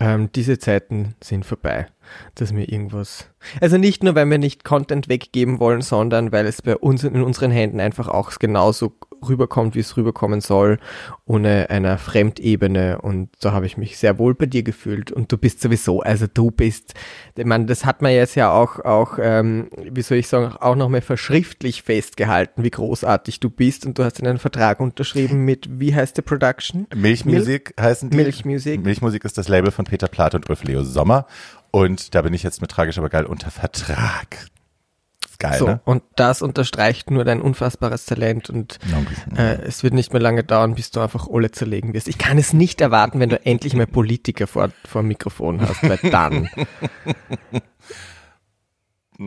ähm, 0.00 0.30
diese 0.34 0.58
Zeiten 0.58 1.14
sind 1.22 1.44
vorbei, 1.44 1.86
dass 2.34 2.52
mir 2.52 2.68
irgendwas. 2.70 3.28
Also 3.60 3.76
nicht 3.76 4.02
nur, 4.02 4.14
weil 4.14 4.28
wir 4.30 4.38
nicht 4.38 4.64
Content 4.64 5.08
weggeben 5.08 5.60
wollen, 5.60 5.82
sondern 5.82 6.32
weil 6.32 6.46
es 6.46 6.62
bei 6.62 6.76
uns 6.76 7.04
in 7.04 7.22
unseren 7.22 7.50
Händen 7.50 7.80
einfach 7.80 8.08
auch 8.08 8.30
genauso 8.38 8.96
rüberkommt, 9.28 9.74
wie 9.74 9.80
es 9.80 9.96
rüberkommen 9.96 10.40
soll, 10.40 10.78
ohne 11.24 11.70
einer 11.70 11.98
Fremdebene. 11.98 13.00
Und 13.00 13.30
da 13.40 13.52
habe 13.52 13.66
ich 13.66 13.76
mich 13.76 13.98
sehr 13.98 14.18
wohl 14.18 14.34
bei 14.34 14.46
dir 14.46 14.62
gefühlt. 14.62 15.12
Und 15.12 15.30
du 15.32 15.38
bist 15.38 15.60
sowieso, 15.60 16.00
also 16.00 16.26
du 16.32 16.50
bist, 16.50 16.94
ich 17.36 17.44
meine, 17.44 17.66
das 17.66 17.84
hat 17.84 18.02
man 18.02 18.12
jetzt 18.12 18.34
ja 18.34 18.52
auch, 18.52 18.80
auch 18.80 19.18
ähm, 19.20 19.68
wie 19.76 20.02
soll 20.02 20.18
ich 20.18 20.28
sagen, 20.28 20.54
auch 20.56 20.76
nochmal 20.76 21.00
verschriftlich 21.00 21.82
festgehalten, 21.82 22.64
wie 22.64 22.70
großartig 22.70 23.40
du 23.40 23.50
bist. 23.50 23.86
Und 23.86 23.98
du 23.98 24.04
hast 24.04 24.20
in 24.20 24.26
einen 24.26 24.38
Vertrag 24.38 24.80
unterschrieben 24.80 25.44
mit, 25.44 25.80
wie 25.80 25.94
heißt 25.94 26.16
der 26.16 26.22
Production? 26.22 26.86
Milchmusik 26.94 27.74
Mil 27.76 27.86
heißen 27.86 28.10
die. 28.10 28.16
Milchmusik. 28.16 28.82
Milchmusik 28.82 29.24
ist 29.24 29.38
das 29.38 29.48
Label 29.48 29.70
von 29.70 29.84
Peter 29.84 30.08
Plath 30.08 30.34
und 30.34 30.48
Ulf 30.48 30.64
Leo 30.64 30.84
Sommer. 30.84 31.26
Und 31.70 32.14
da 32.14 32.22
bin 32.22 32.34
ich 32.34 32.42
jetzt 32.42 32.60
mit 32.60 32.70
Tragisch 32.70 32.98
aber 32.98 33.08
geil 33.08 33.26
unter 33.26 33.50
Vertrag. 33.50 34.50
Geil, 35.40 35.58
so, 35.58 35.66
ne? 35.66 35.80
und 35.86 36.02
das 36.16 36.42
unterstreicht 36.42 37.10
nur 37.10 37.24
dein 37.24 37.40
unfassbares 37.40 38.04
Talent 38.04 38.50
und 38.50 38.78
äh, 39.36 39.54
es 39.62 39.82
wird 39.82 39.94
nicht 39.94 40.12
mehr 40.12 40.20
lange 40.20 40.44
dauern, 40.44 40.74
bis 40.74 40.90
du 40.90 41.00
einfach 41.00 41.28
alle 41.32 41.50
zerlegen 41.50 41.94
wirst. 41.94 42.08
Ich 42.08 42.18
kann 42.18 42.36
es 42.36 42.52
nicht 42.52 42.82
erwarten, 42.82 43.20
wenn 43.20 43.30
du 43.30 43.36
endlich 43.46 43.74
mal 43.74 43.86
Politiker 43.86 44.46
vor, 44.46 44.68
vor 44.84 45.00
dem 45.00 45.08
Mikrofon 45.08 45.62
hast, 45.62 45.82
weil 45.82 45.98
dann 46.10 46.50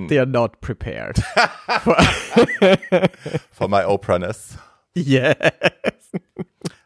they 0.07 0.19
are 0.19 0.27
not 0.27 0.61
prepared. 0.61 1.17
for, 1.81 1.97
for 3.51 3.67
my 3.67 3.83
Oprah-ness. 3.83 4.57
Yes. 4.93 5.35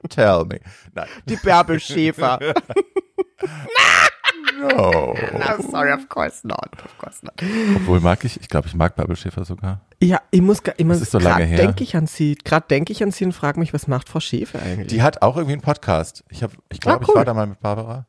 Tell 0.10 0.46
me. 0.46 0.62
Nein. 0.93 1.07
Die 1.27 1.36
Bärbel 1.36 1.81
Schäfer. 1.81 2.39
No. 4.59 4.67
no. 5.33 5.69
Sorry, 5.71 5.91
of 5.91 6.09
course 6.09 6.45
not. 6.45 6.69
Of 6.83 6.97
course 6.97 7.23
not. 7.23 7.33
Obwohl 7.75 7.99
mag 7.99 8.23
ich, 8.23 8.39
ich 8.41 8.47
glaube, 8.47 8.67
ich 8.67 8.75
mag 8.75 8.95
Bärbel 8.95 9.15
Schäfer 9.15 9.45
sogar. 9.45 9.81
Ja, 10.01 10.21
ich 10.31 10.41
muss, 10.41 10.61
ich 10.77 10.85
muss 10.85 10.97
das 10.97 11.07
ist 11.07 11.11
so 11.11 11.19
lange 11.19 11.45
her. 11.45 11.57
denke 11.57 11.83
ich 11.83 11.95
an 11.95 12.07
sie, 12.07 12.35
gerade 12.35 12.67
denke 12.67 12.91
ich 12.91 13.03
an 13.03 13.11
sie 13.11 13.25
und 13.25 13.33
frage 13.33 13.59
mich, 13.59 13.73
was 13.73 13.87
macht 13.87 14.09
Frau 14.09 14.19
Schäfer 14.19 14.61
eigentlich? 14.61 14.87
Die 14.87 15.01
hat 15.01 15.21
auch 15.21 15.37
irgendwie 15.37 15.53
einen 15.53 15.61
Podcast. 15.61 16.23
Ich 16.29 16.43
habe, 16.43 16.53
ich 16.69 16.79
glaube, 16.79 17.03
ah, 17.03 17.07
cool. 17.07 17.13
ich 17.13 17.15
war 17.15 17.25
da 17.25 17.33
mal 17.33 17.47
mit 17.47 17.59
Barbara. 17.59 18.05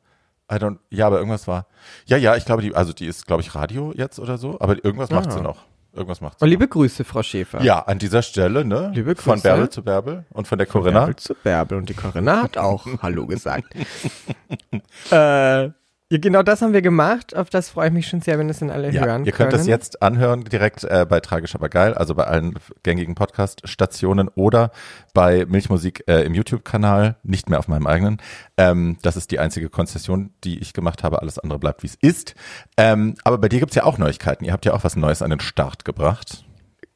I 0.51 0.55
don't, 0.55 0.77
ja, 0.89 1.05
aber 1.05 1.17
irgendwas 1.17 1.47
war. 1.47 1.67
Ja, 2.05 2.17
ja, 2.17 2.35
ich 2.35 2.45
glaube, 2.45 2.63
die, 2.63 2.73
also 2.73 2.91
die 2.91 3.05
ist, 3.05 3.27
glaube 3.27 3.41
ich, 3.41 3.53
Radio 3.53 3.93
jetzt 3.95 4.19
oder 4.19 4.37
so, 4.37 4.59
aber 4.59 4.83
irgendwas 4.83 5.11
macht 5.11 5.31
sie 5.31 5.41
noch. 5.41 5.65
Irgendwas 5.93 6.21
macht 6.21 6.39
sie. 6.39 6.45
Oh, 6.45 6.47
liebe 6.47 6.67
Grüße, 6.67 7.03
Frau 7.03 7.23
Schäfer. 7.23 7.61
Ja, 7.61 7.79
an 7.81 7.99
dieser 7.99 8.21
Stelle, 8.21 8.63
ne? 8.63 8.91
Liebe 8.93 9.15
Grüße. 9.15 9.23
Von 9.23 9.41
Bärbel 9.41 9.69
zu 9.69 9.83
Bärbel 9.83 10.25
und 10.31 10.47
von 10.47 10.57
der 10.57 10.67
Corinna. 10.67 11.01
Von 11.01 11.07
Bärbel 11.07 11.15
zu 11.15 11.33
Bärbel 11.35 11.77
und 11.77 11.89
die 11.89 11.93
Corinna 11.93 12.43
hat 12.43 12.57
auch 12.57 12.85
Hallo 13.01 13.25
gesagt. 13.25 13.73
äh, 15.11 15.69
ja, 16.11 16.17
genau 16.17 16.41
das 16.41 16.61
haben 16.61 16.73
wir 16.73 16.81
gemacht. 16.81 17.35
Auf 17.35 17.49
das 17.49 17.69
freue 17.69 17.87
ich 17.87 17.93
mich 17.93 18.07
schon 18.07 18.21
sehr, 18.21 18.39
wenn 18.39 18.47
das 18.47 18.59
dann 18.59 18.71
alle 18.71 18.91
ja, 18.91 19.05
hören 19.05 19.25
Ihr 19.25 19.31
könnt 19.31 19.51
können. 19.51 19.59
das 19.59 19.67
jetzt 19.67 20.01
anhören 20.01 20.43
direkt 20.43 20.83
äh, 20.83 21.05
bei 21.07 21.19
Tragisch 21.19 21.53
aber 21.53 21.69
geil, 21.69 21.93
also 21.93 22.15
bei 22.15 22.23
allen 22.23 22.55
gängigen 22.81 23.13
Podcast-Stationen 23.13 24.27
oder 24.29 24.71
bei 25.13 25.45
Milchmusik 25.45 26.03
äh, 26.07 26.23
im 26.23 26.33
YouTube-Kanal, 26.33 27.17
nicht 27.21 27.49
mehr 27.49 27.59
auf 27.59 27.67
meinem 27.67 27.85
eigenen. 27.85 28.17
Ähm, 28.57 28.97
das 29.03 29.17
ist 29.17 29.29
die 29.29 29.37
einzige 29.37 29.69
Konzession, 29.69 30.31
die 30.43 30.59
ich 30.59 30.73
gemacht 30.73 31.03
habe. 31.03 31.21
Alles 31.21 31.37
andere 31.37 31.59
bleibt, 31.59 31.83
wie 31.83 31.87
es 31.87 31.95
ist. 31.95 32.33
Ähm, 32.75 33.13
aber 33.23 33.37
bei 33.37 33.47
dir 33.47 33.59
gibt's 33.59 33.75
ja 33.75 33.83
auch 33.83 33.99
Neuigkeiten. 33.99 34.45
Ihr 34.45 34.53
habt 34.53 34.65
ja 34.65 34.73
auch 34.73 34.83
was 34.83 34.95
Neues 34.95 35.21
an 35.21 35.29
den 35.29 35.39
Start 35.39 35.85
gebracht. 35.85 36.43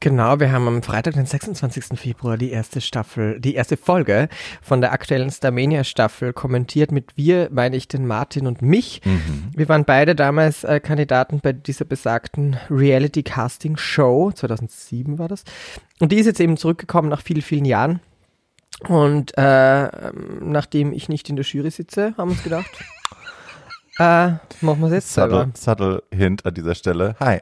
Genau, 0.03 0.37
wir 0.41 0.51
haben 0.51 0.67
am 0.67 0.83
Freitag, 0.83 1.13
den 1.13 1.25
26. 1.25 1.97
Februar, 1.97 2.35
die 2.35 2.51
erste 2.51 2.81
Staffel, 2.81 3.39
die 3.39 3.55
erste 3.55 3.77
Folge 3.77 4.27
von 4.61 4.81
der 4.81 4.91
aktuellen 4.91 5.31
Starmania 5.31 5.85
Staffel 5.85 6.33
kommentiert. 6.33 6.91
Mit 6.91 7.15
wir 7.15 7.47
meine 7.53 7.77
ich 7.77 7.87
den 7.87 8.05
Martin 8.05 8.45
und 8.45 8.61
mich. 8.61 8.99
Mhm. 9.05 9.51
Wir 9.55 9.69
waren 9.69 9.85
beide 9.85 10.13
damals 10.13 10.65
äh, 10.65 10.81
Kandidaten 10.81 11.39
bei 11.39 11.53
dieser 11.53 11.85
besagten 11.85 12.57
Reality 12.69 13.23
Casting 13.23 13.77
Show. 13.77 14.29
2007 14.35 15.19
war 15.19 15.29
das. 15.29 15.45
Und 16.01 16.11
die 16.11 16.17
ist 16.17 16.25
jetzt 16.25 16.41
eben 16.41 16.57
zurückgekommen 16.57 17.07
nach 17.07 17.21
vielen, 17.21 17.41
vielen 17.41 17.63
Jahren. 17.63 18.01
Und 18.89 19.31
äh, 19.37 20.11
nachdem 20.41 20.91
ich 20.91 21.07
nicht 21.07 21.29
in 21.29 21.37
der 21.37 21.45
Jury 21.45 21.71
sitze, 21.71 22.13
haben 22.17 22.27
wir 22.27 22.33
uns 22.33 22.43
gedacht, 22.43 22.71
äh, 23.99 24.31
machen 24.59 24.81
wir 24.81 24.87
es 24.87 24.93
jetzt 24.95 25.13
subtle, 25.13 25.51
Subtle 25.55 26.03
Hint 26.13 26.45
an 26.45 26.53
dieser 26.53 26.75
Stelle. 26.75 27.15
Hi. 27.21 27.39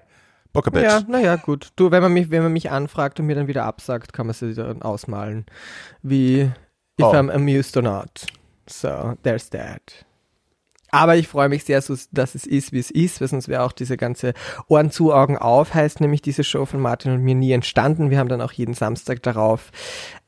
Bock 0.53 0.67
a 0.67 0.69
bitch. 0.69 0.83
Ja, 0.83 1.01
naja, 1.07 1.35
gut. 1.37 1.69
Du, 1.75 1.91
wenn 1.91 2.01
man 2.01 2.13
mich, 2.13 2.29
wenn 2.31 2.43
man 2.43 2.53
mich 2.53 2.71
anfragt 2.71 3.19
und 3.19 3.27
mir 3.27 3.35
dann 3.35 3.47
wieder 3.47 3.65
absagt, 3.65 4.13
kann 4.13 4.27
man 4.27 4.33
sich 4.33 4.55
dann 4.55 4.81
ausmalen. 4.81 5.45
Wie 6.01 6.41
if 6.41 7.05
oh. 7.05 7.13
I'm 7.13 7.31
amused 7.31 7.77
or 7.77 7.83
not. 7.83 8.25
So, 8.67 9.15
there's 9.23 9.49
that. 9.49 10.05
Aber 10.93 11.15
ich 11.15 11.29
freue 11.29 11.47
mich 11.47 11.63
sehr, 11.63 11.81
dass 12.11 12.35
es 12.35 12.45
ist, 12.45 12.73
wie 12.73 12.79
es 12.79 12.91
ist, 12.91 13.21
weil 13.21 13.29
sonst 13.29 13.47
wäre 13.47 13.63
auch 13.63 13.71
diese 13.71 13.95
ganze 13.95 14.33
Ohren 14.67 14.91
zu, 14.91 15.13
Augen 15.13 15.37
auf, 15.37 15.73
heißt 15.73 16.01
nämlich 16.01 16.21
diese 16.21 16.43
Show 16.43 16.65
von 16.65 16.81
Martin 16.81 17.13
und 17.13 17.23
mir 17.23 17.33
nie 17.33 17.53
entstanden. 17.53 18.09
Wir 18.09 18.19
haben 18.19 18.27
dann 18.27 18.41
auch 18.41 18.51
jeden 18.51 18.73
Samstag 18.73 19.23
darauf 19.23 19.71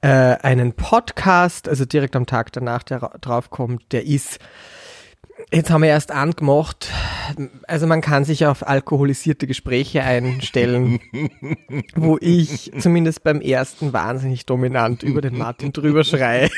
äh, 0.02 0.08
einen 0.08 0.72
Podcast, 0.72 1.68
also 1.68 1.84
direkt 1.84 2.16
am 2.16 2.26
Tag 2.26 2.54
danach, 2.54 2.84
der 2.84 3.00
drauf 3.20 3.50
kommt, 3.50 3.92
der 3.92 4.06
ist 4.06 4.40
Jetzt 5.52 5.70
haben 5.70 5.82
wir 5.82 5.90
erst 5.90 6.12
angemacht. 6.12 6.90
Also 7.68 7.88
man 7.88 8.02
kann 8.02 8.26
sich 8.26 8.46
auf 8.46 8.68
alkoholisierte 8.68 9.48
Gespräche 9.48 10.04
einstellen, 10.04 11.00
wo 11.96 12.18
ich 12.20 12.72
zumindest 12.80 13.24
beim 13.24 13.42
ersten 13.42 13.94
wahnsinnig 13.94 14.46
dominant 14.46 15.04
über 15.04 15.22
den 15.22 15.38
Martin 15.38 15.72
drüber 15.72 16.04
schreie. 16.04 16.50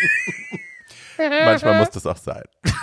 Manchmal 1.17 1.79
muss 1.79 1.91
das 1.91 2.05
auch 2.05 2.17
sein. 2.17 2.43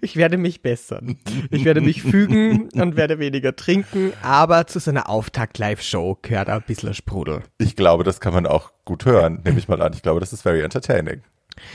Ich 0.00 0.16
werde 0.16 0.38
mich 0.38 0.62
bessern. 0.62 1.18
Ich 1.50 1.64
werde 1.64 1.80
mich 1.80 2.02
fügen 2.02 2.68
und 2.74 2.96
werde 2.96 3.18
weniger 3.18 3.54
trinken, 3.54 4.12
aber 4.22 4.66
zu 4.66 4.78
so 4.80 4.90
einer 4.90 5.08
Auftakt-Live-Show 5.08 6.18
gehört 6.22 6.48
ein 6.48 6.62
bisschen 6.62 6.94
Sprudel. 6.94 7.42
Ich 7.58 7.76
glaube, 7.76 8.02
das 8.02 8.20
kann 8.20 8.32
man 8.32 8.46
auch 8.46 8.72
gut 8.84 9.04
hören, 9.04 9.40
nehme 9.44 9.58
ich 9.58 9.68
mal 9.68 9.82
an. 9.82 9.92
Ich 9.92 10.02
glaube, 10.02 10.20
das 10.20 10.32
ist 10.32 10.42
very 10.42 10.62
entertaining 10.62 11.22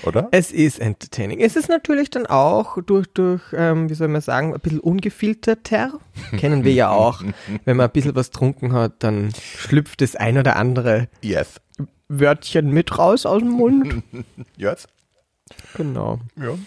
oder? 0.04 0.28
Es 0.32 0.52
ist 0.52 0.80
entertaining. 0.80 1.40
Es 1.40 1.56
ist 1.56 1.70
natürlich 1.70 2.10
dann 2.10 2.26
auch 2.26 2.82
durch, 2.82 3.08
durch 3.08 3.42
ähm, 3.54 3.90
wie 3.90 3.94
soll 3.94 4.08
man 4.08 4.22
sagen, 4.22 4.54
ein 4.54 4.60
bisschen 4.60 4.80
ungefilterter. 4.80 6.00
Kennen 6.38 6.64
wir 6.64 6.74
ja 6.74 6.90
auch. 6.90 7.24
Wenn 7.66 7.78
man 7.78 7.88
ein 7.88 7.92
bisschen 7.92 8.16
was 8.16 8.32
trunken 8.32 8.74
hat, 8.74 9.04
dann 9.04 9.32
schlüpft 9.34 10.02
das 10.02 10.16
ein 10.16 10.38
oder 10.38 10.56
andere 10.56 11.08
yes. 11.22 11.62
Wörtchen 12.08 12.70
mit 12.70 12.98
raus 12.98 13.26
aus 13.26 13.40
dem 13.40 13.50
Mund. 13.50 14.04
yes. 14.58 14.88
Genau. 15.76 16.20
Ja. 16.38 16.58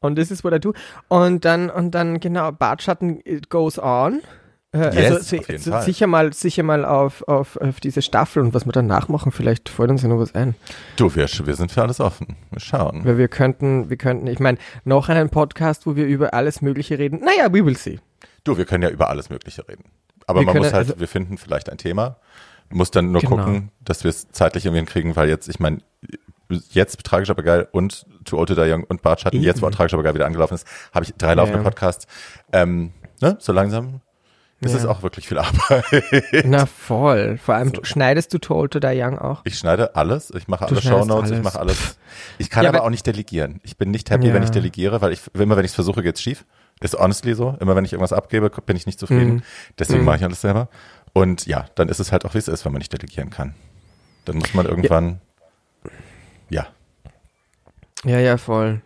Und 0.00 0.16
das 0.16 0.30
ist, 0.30 0.44
was 0.44 0.52
er 0.52 0.60
tut. 0.60 0.76
Und 1.08 1.44
dann, 1.44 1.70
und 1.70 1.92
dann, 1.94 2.20
genau, 2.20 2.52
Bartschatten 2.52 3.22
goes 3.48 3.78
on. 3.78 4.20
Äh, 4.70 4.94
yes, 4.94 5.12
also 5.12 5.20
si 5.22 5.70
sicher 5.86 6.06
mal, 6.06 6.32
sicher 6.34 6.62
mal 6.62 6.84
auf, 6.84 7.26
auf, 7.26 7.56
auf 7.56 7.80
diese 7.80 8.02
Staffel 8.02 8.42
und 8.42 8.52
was 8.52 8.66
wir 8.66 8.72
danach 8.72 9.08
machen, 9.08 9.32
vielleicht 9.32 9.70
fällt 9.70 9.90
uns 9.90 10.02
ja 10.02 10.08
noch 10.08 10.18
was 10.18 10.34
ein. 10.34 10.54
Du, 10.96 11.14
wir, 11.14 11.26
wir 11.26 11.56
sind 11.56 11.72
für 11.72 11.80
alles 11.80 12.00
offen. 12.00 12.36
Wir 12.50 12.60
schauen. 12.60 13.02
Weil 13.06 13.16
wir 13.16 13.28
könnten, 13.28 13.88
wir 13.88 13.96
könnten, 13.96 14.26
ich 14.26 14.40
meine, 14.40 14.58
noch 14.84 15.08
einen 15.08 15.30
Podcast, 15.30 15.86
wo 15.86 15.96
wir 15.96 16.06
über 16.06 16.34
alles 16.34 16.60
Mögliche 16.60 16.98
reden. 16.98 17.20
Naja, 17.20 17.50
we 17.50 17.64
will 17.64 17.78
see. 17.78 17.98
Du, 18.44 18.58
wir 18.58 18.66
können 18.66 18.82
ja 18.82 18.90
über 18.90 19.08
alles 19.08 19.30
Mögliche 19.30 19.66
reden. 19.66 19.84
Aber 20.26 20.40
wir 20.40 20.46
man 20.46 20.58
muss 20.58 20.66
halt, 20.66 20.88
also, 20.88 21.00
wir 21.00 21.08
finden 21.08 21.38
vielleicht 21.38 21.70
ein 21.70 21.78
Thema, 21.78 22.18
muss 22.68 22.90
dann 22.90 23.10
nur 23.10 23.22
genau. 23.22 23.36
gucken, 23.36 23.70
dass 23.80 24.04
wir 24.04 24.10
es 24.10 24.28
zeitlich 24.32 24.66
irgendwie 24.66 24.80
hinkriegen, 24.80 25.16
weil 25.16 25.30
jetzt, 25.30 25.48
ich 25.48 25.60
meine, 25.60 25.78
jetzt 26.72 27.02
tragisch 27.04 27.30
aber 27.30 27.42
geil 27.42 27.68
und 27.72 28.04
Too 28.26 28.36
Old 28.36 28.50
to 28.50 28.54
Die 28.54 28.70
Young 28.70 28.84
und 28.84 29.00
Bartschatten, 29.00 29.40
jetzt 29.40 29.62
wo 29.62 29.66
auch 29.66 29.70
tragisch 29.70 29.94
aber 29.94 30.02
geil 30.02 30.14
wieder 30.14 30.26
angelaufen 30.26 30.54
ist, 30.54 30.66
habe 30.92 31.06
ich 31.06 31.14
drei 31.14 31.32
laufende 31.32 31.60
ja. 31.60 31.64
Podcasts. 31.64 32.06
Ähm, 32.52 32.92
ne, 33.22 33.38
so 33.40 33.54
langsam 33.54 34.02
es 34.60 34.72
ja. 34.72 34.78
ist 34.78 34.86
auch 34.86 35.02
wirklich 35.02 35.28
viel 35.28 35.38
Arbeit. 35.38 35.84
Na 36.44 36.66
voll. 36.66 37.38
Vor 37.38 37.54
allem 37.54 37.72
so. 37.74 37.84
schneidest 37.84 38.34
du 38.34 38.38
Told 38.38 38.72
to 38.72 38.80
Die 38.80 39.00
Young 39.00 39.18
auch? 39.18 39.42
Ich 39.44 39.56
schneide 39.56 39.94
alles. 39.94 40.30
Ich 40.30 40.48
mache 40.48 40.66
alle 40.66 40.82
Shownotes. 40.82 41.30
Ich 41.30 41.42
mache 41.42 41.60
alles. 41.60 41.96
Ich 42.38 42.50
kann 42.50 42.64
ja, 42.64 42.70
aber 42.70 42.82
auch 42.82 42.90
nicht 42.90 43.06
delegieren. 43.06 43.60
Ich 43.62 43.76
bin 43.76 43.92
nicht 43.92 44.10
happy, 44.10 44.28
ja. 44.28 44.34
wenn 44.34 44.42
ich 44.42 44.50
delegiere, 44.50 45.00
weil 45.00 45.12
ich 45.12 45.20
immer, 45.34 45.56
wenn 45.56 45.64
ich 45.64 45.70
es 45.70 45.74
versuche, 45.76 46.02
geht's 46.02 46.20
schief. 46.20 46.44
Ist 46.80 46.98
honestly 46.98 47.34
so. 47.34 47.56
Immer 47.60 47.76
wenn 47.76 47.84
ich 47.84 47.92
irgendwas 47.92 48.12
abgebe, 48.12 48.50
bin 48.50 48.76
ich 48.76 48.86
nicht 48.86 48.98
zufrieden. 48.98 49.34
Mhm. 49.34 49.42
Deswegen 49.78 50.00
mhm. 50.00 50.06
mache 50.06 50.16
ich 50.16 50.24
alles 50.24 50.40
selber. 50.40 50.68
Und 51.12 51.46
ja, 51.46 51.66
dann 51.76 51.88
ist 51.88 52.00
es 52.00 52.10
halt 52.10 52.24
auch, 52.24 52.34
wie 52.34 52.38
es 52.38 52.48
ist, 52.48 52.64
wenn 52.64 52.72
man 52.72 52.80
nicht 52.80 52.92
delegieren 52.92 53.30
kann. 53.30 53.54
Dann 54.24 54.36
muss 54.36 54.54
man 54.54 54.66
irgendwann, 54.66 55.20
ja. 56.50 56.66
Ja, 58.04 58.18
ja, 58.18 58.36
voll. 58.36 58.82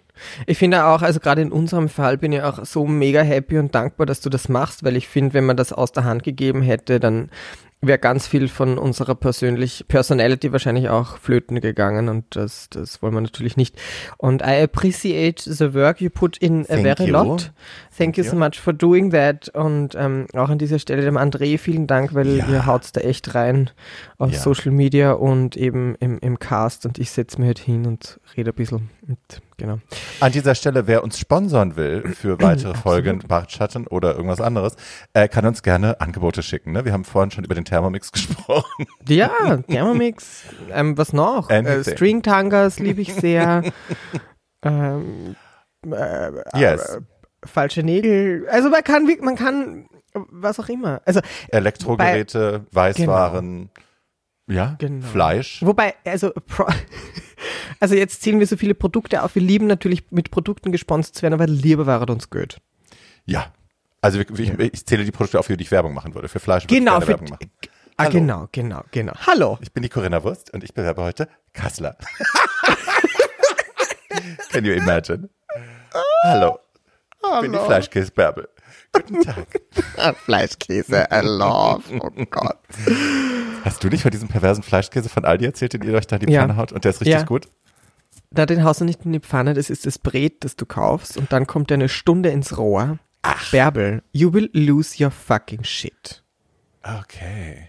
Ich 0.46 0.58
finde 0.58 0.84
auch, 0.86 1.02
also 1.02 1.20
gerade 1.20 1.42
in 1.42 1.52
unserem 1.52 1.88
Fall 1.88 2.18
bin 2.18 2.32
ich 2.32 2.42
auch 2.42 2.64
so 2.64 2.86
mega 2.86 3.22
happy 3.22 3.58
und 3.58 3.74
dankbar, 3.74 4.06
dass 4.06 4.20
du 4.20 4.30
das 4.30 4.48
machst, 4.48 4.84
weil 4.84 4.96
ich 4.96 5.08
finde, 5.08 5.34
wenn 5.34 5.46
man 5.46 5.56
das 5.56 5.72
aus 5.72 5.92
der 5.92 6.04
Hand 6.04 6.22
gegeben 6.22 6.62
hätte, 6.62 7.00
dann 7.00 7.30
wäre 7.84 7.98
ganz 7.98 8.28
viel 8.28 8.46
von 8.46 8.78
unserer 8.78 9.16
persönlich 9.16 9.84
Personality 9.88 10.52
wahrscheinlich 10.52 10.88
auch 10.88 11.16
flöten 11.16 11.60
gegangen 11.60 12.08
und 12.08 12.24
das, 12.36 12.68
das 12.70 13.02
wollen 13.02 13.12
wir 13.14 13.20
natürlich 13.20 13.56
nicht. 13.56 13.74
Und 14.18 14.40
I 14.40 14.62
appreciate 14.62 15.42
the 15.52 15.74
work 15.74 16.00
you 16.00 16.08
put 16.08 16.36
in 16.36 16.60
a 16.68 16.76
Thank 16.76 16.82
very 16.98 17.08
you. 17.10 17.12
lot. 17.12 17.40
Thank, 17.98 18.14
Thank 18.14 18.18
you 18.18 18.22
so 18.24 18.36
much 18.36 18.60
for 18.60 18.72
doing 18.72 19.10
that. 19.10 19.48
Und 19.48 19.96
ähm, 19.96 20.28
auch 20.36 20.48
an 20.48 20.58
dieser 20.58 20.78
Stelle 20.78 21.02
dem 21.02 21.18
André 21.18 21.58
vielen 21.58 21.88
Dank, 21.88 22.14
weil 22.14 22.36
Ja. 22.36 22.46
ihr 22.48 22.66
haut's 22.66 22.92
da 22.92 23.00
echt 23.00 23.34
rein 23.34 23.70
auf 24.16 24.30
Ja. 24.30 24.38
Social 24.38 24.70
Media 24.70 25.12
und 25.14 25.56
eben 25.56 25.96
im, 25.98 26.18
im 26.20 26.38
Cast 26.38 26.86
und 26.86 27.00
ich 27.00 27.10
setze 27.10 27.38
mich 27.40 27.48
halt 27.48 27.58
hin 27.58 27.84
und 27.86 28.20
rede 28.36 28.50
ein 28.52 28.54
bisschen. 28.54 28.90
Genau. 29.56 29.78
An 30.20 30.32
dieser 30.32 30.54
Stelle, 30.54 30.86
wer 30.86 31.02
uns 31.02 31.18
sponsern 31.18 31.76
will 31.76 32.14
für 32.14 32.40
weitere 32.40 32.74
Folgen 32.76 33.18
Bartschatten 33.26 33.86
oder 33.86 34.14
irgendwas 34.14 34.40
anderes, 34.40 34.76
äh, 35.12 35.28
kann 35.28 35.44
uns 35.44 35.62
gerne 35.62 36.00
Angebote 36.00 36.42
schicken. 36.42 36.72
Ne? 36.72 36.84
Wir 36.84 36.92
haben 36.92 37.04
vorhin 37.04 37.30
schon 37.30 37.44
über 37.44 37.54
den 37.54 37.64
Thermomix 37.64 38.12
gesprochen. 38.12 38.86
Ja, 39.08 39.58
Thermomix, 39.68 40.44
ähm, 40.70 40.96
was 40.96 41.12
noch? 41.12 41.50
Äh, 41.50 41.58
Anything. 41.58 41.94
String-Tangas 41.96 42.78
liebe 42.78 43.00
ich 43.00 43.12
sehr. 43.14 43.62
ähm, 44.62 45.34
äh, 45.90 46.30
Yes. 46.58 46.94
äh, 46.96 47.00
falsche 47.44 47.82
Nägel. 47.82 48.46
Also 48.48 48.68
man 48.70 48.84
kann, 48.84 49.08
man 49.20 49.34
kann, 49.36 49.86
was 50.14 50.60
auch 50.60 50.68
immer. 50.68 51.02
Also 51.04 51.20
Elektrogeräte, 51.48 52.66
Weißwaren, 52.70 53.70
ja, 54.48 54.76
Genau. 54.78 55.06
Fleisch. 55.06 55.62
Wobei, 55.62 55.94
also, 56.04 56.32
also 57.80 57.94
jetzt 57.94 58.22
zählen 58.22 58.38
wir 58.40 58.46
so 58.46 58.56
viele 58.56 58.74
Produkte 58.74 59.22
auf. 59.22 59.34
Wir 59.34 59.42
lieben 59.42 59.66
natürlich 59.66 60.04
mit 60.10 60.30
Produkten 60.30 60.72
gesponsert 60.72 61.14
zu 61.14 61.22
werden, 61.22 61.34
aber 61.34 61.46
lieber 61.46 61.86
wäre 61.86 62.06
uns 62.12 62.30
gut. 62.30 62.58
Ja. 63.26 63.52
Also 64.00 64.18
ich, 64.20 64.28
ich, 64.30 64.58
ich 64.58 64.84
zähle 64.86 65.04
die 65.04 65.12
Produkte 65.12 65.38
auf, 65.38 65.46
für 65.46 65.56
die 65.56 65.62
ich 65.62 65.70
Werbung 65.70 65.94
machen 65.94 66.14
würde. 66.14 66.28
Für 66.28 66.40
Fleisch 66.40 66.64
würde 66.64 66.74
Genau, 66.74 66.98
ich 67.00 67.06
Werbung 67.06 67.28
machen. 67.30 67.50
ah, 67.96 68.04
Hallo. 68.04 68.10
genau, 68.10 68.48
genau, 68.50 68.82
genau. 68.90 69.12
Hallo. 69.26 69.58
Ich 69.62 69.72
bin 69.72 69.84
die 69.84 69.88
Corinna 69.88 70.24
Wurst 70.24 70.52
und 70.52 70.64
ich 70.64 70.74
bewerbe 70.74 71.02
heute 71.02 71.28
Kassler. 71.52 71.96
Can 74.50 74.64
you 74.64 74.72
imagine? 74.72 75.28
Hallo. 76.24 76.58
Ich 77.34 77.40
bin 77.42 77.52
die 77.52 77.58
Fleischkäse-Bärbel. 77.58 78.48
Guten 78.92 79.20
Tag. 79.22 80.16
Fleischkäse, 80.24 81.06
I 81.12 81.20
love. 81.24 81.82
Oh 82.00 82.10
Gott. 82.30 82.58
Hast 83.64 83.82
du 83.84 83.88
nicht 83.88 84.02
von 84.02 84.10
diesem 84.10 84.28
perversen 84.28 84.62
Fleischkäse 84.62 85.08
von 85.08 85.24
Aldi 85.24 85.44
erzählt, 85.46 85.72
den 85.74 85.82
ihr 85.82 85.94
euch 85.94 86.06
da 86.06 86.16
in 86.16 86.26
die 86.26 86.32
Ja. 86.32 86.40
Pfanne 86.42 86.56
haut? 86.56 86.72
Und 86.72 86.84
der 86.84 86.90
ist 86.90 87.00
richtig 87.00 87.14
Ja. 87.14 87.22
gut? 87.24 87.48
Na, 88.30 88.46
den 88.46 88.64
haust 88.64 88.80
du 88.80 88.84
nicht 88.84 89.04
in 89.04 89.12
die 89.12 89.20
Pfanne, 89.20 89.54
das 89.54 89.68
ist 89.70 89.84
das 89.86 89.98
Brät, 89.98 90.42
das 90.44 90.56
du 90.56 90.64
kaufst 90.66 91.16
und 91.16 91.32
dann 91.32 91.46
kommt 91.46 91.70
der 91.70 91.76
eine 91.76 91.88
Stunde 91.88 92.30
ins 92.30 92.56
Rohr. 92.56 92.98
Ach. 93.22 93.50
Bärbel, 93.50 94.02
you 94.12 94.32
will 94.32 94.50
lose 94.52 95.02
your 95.02 95.10
fucking 95.10 95.64
shit. 95.64 96.22
Okay. 96.82 97.68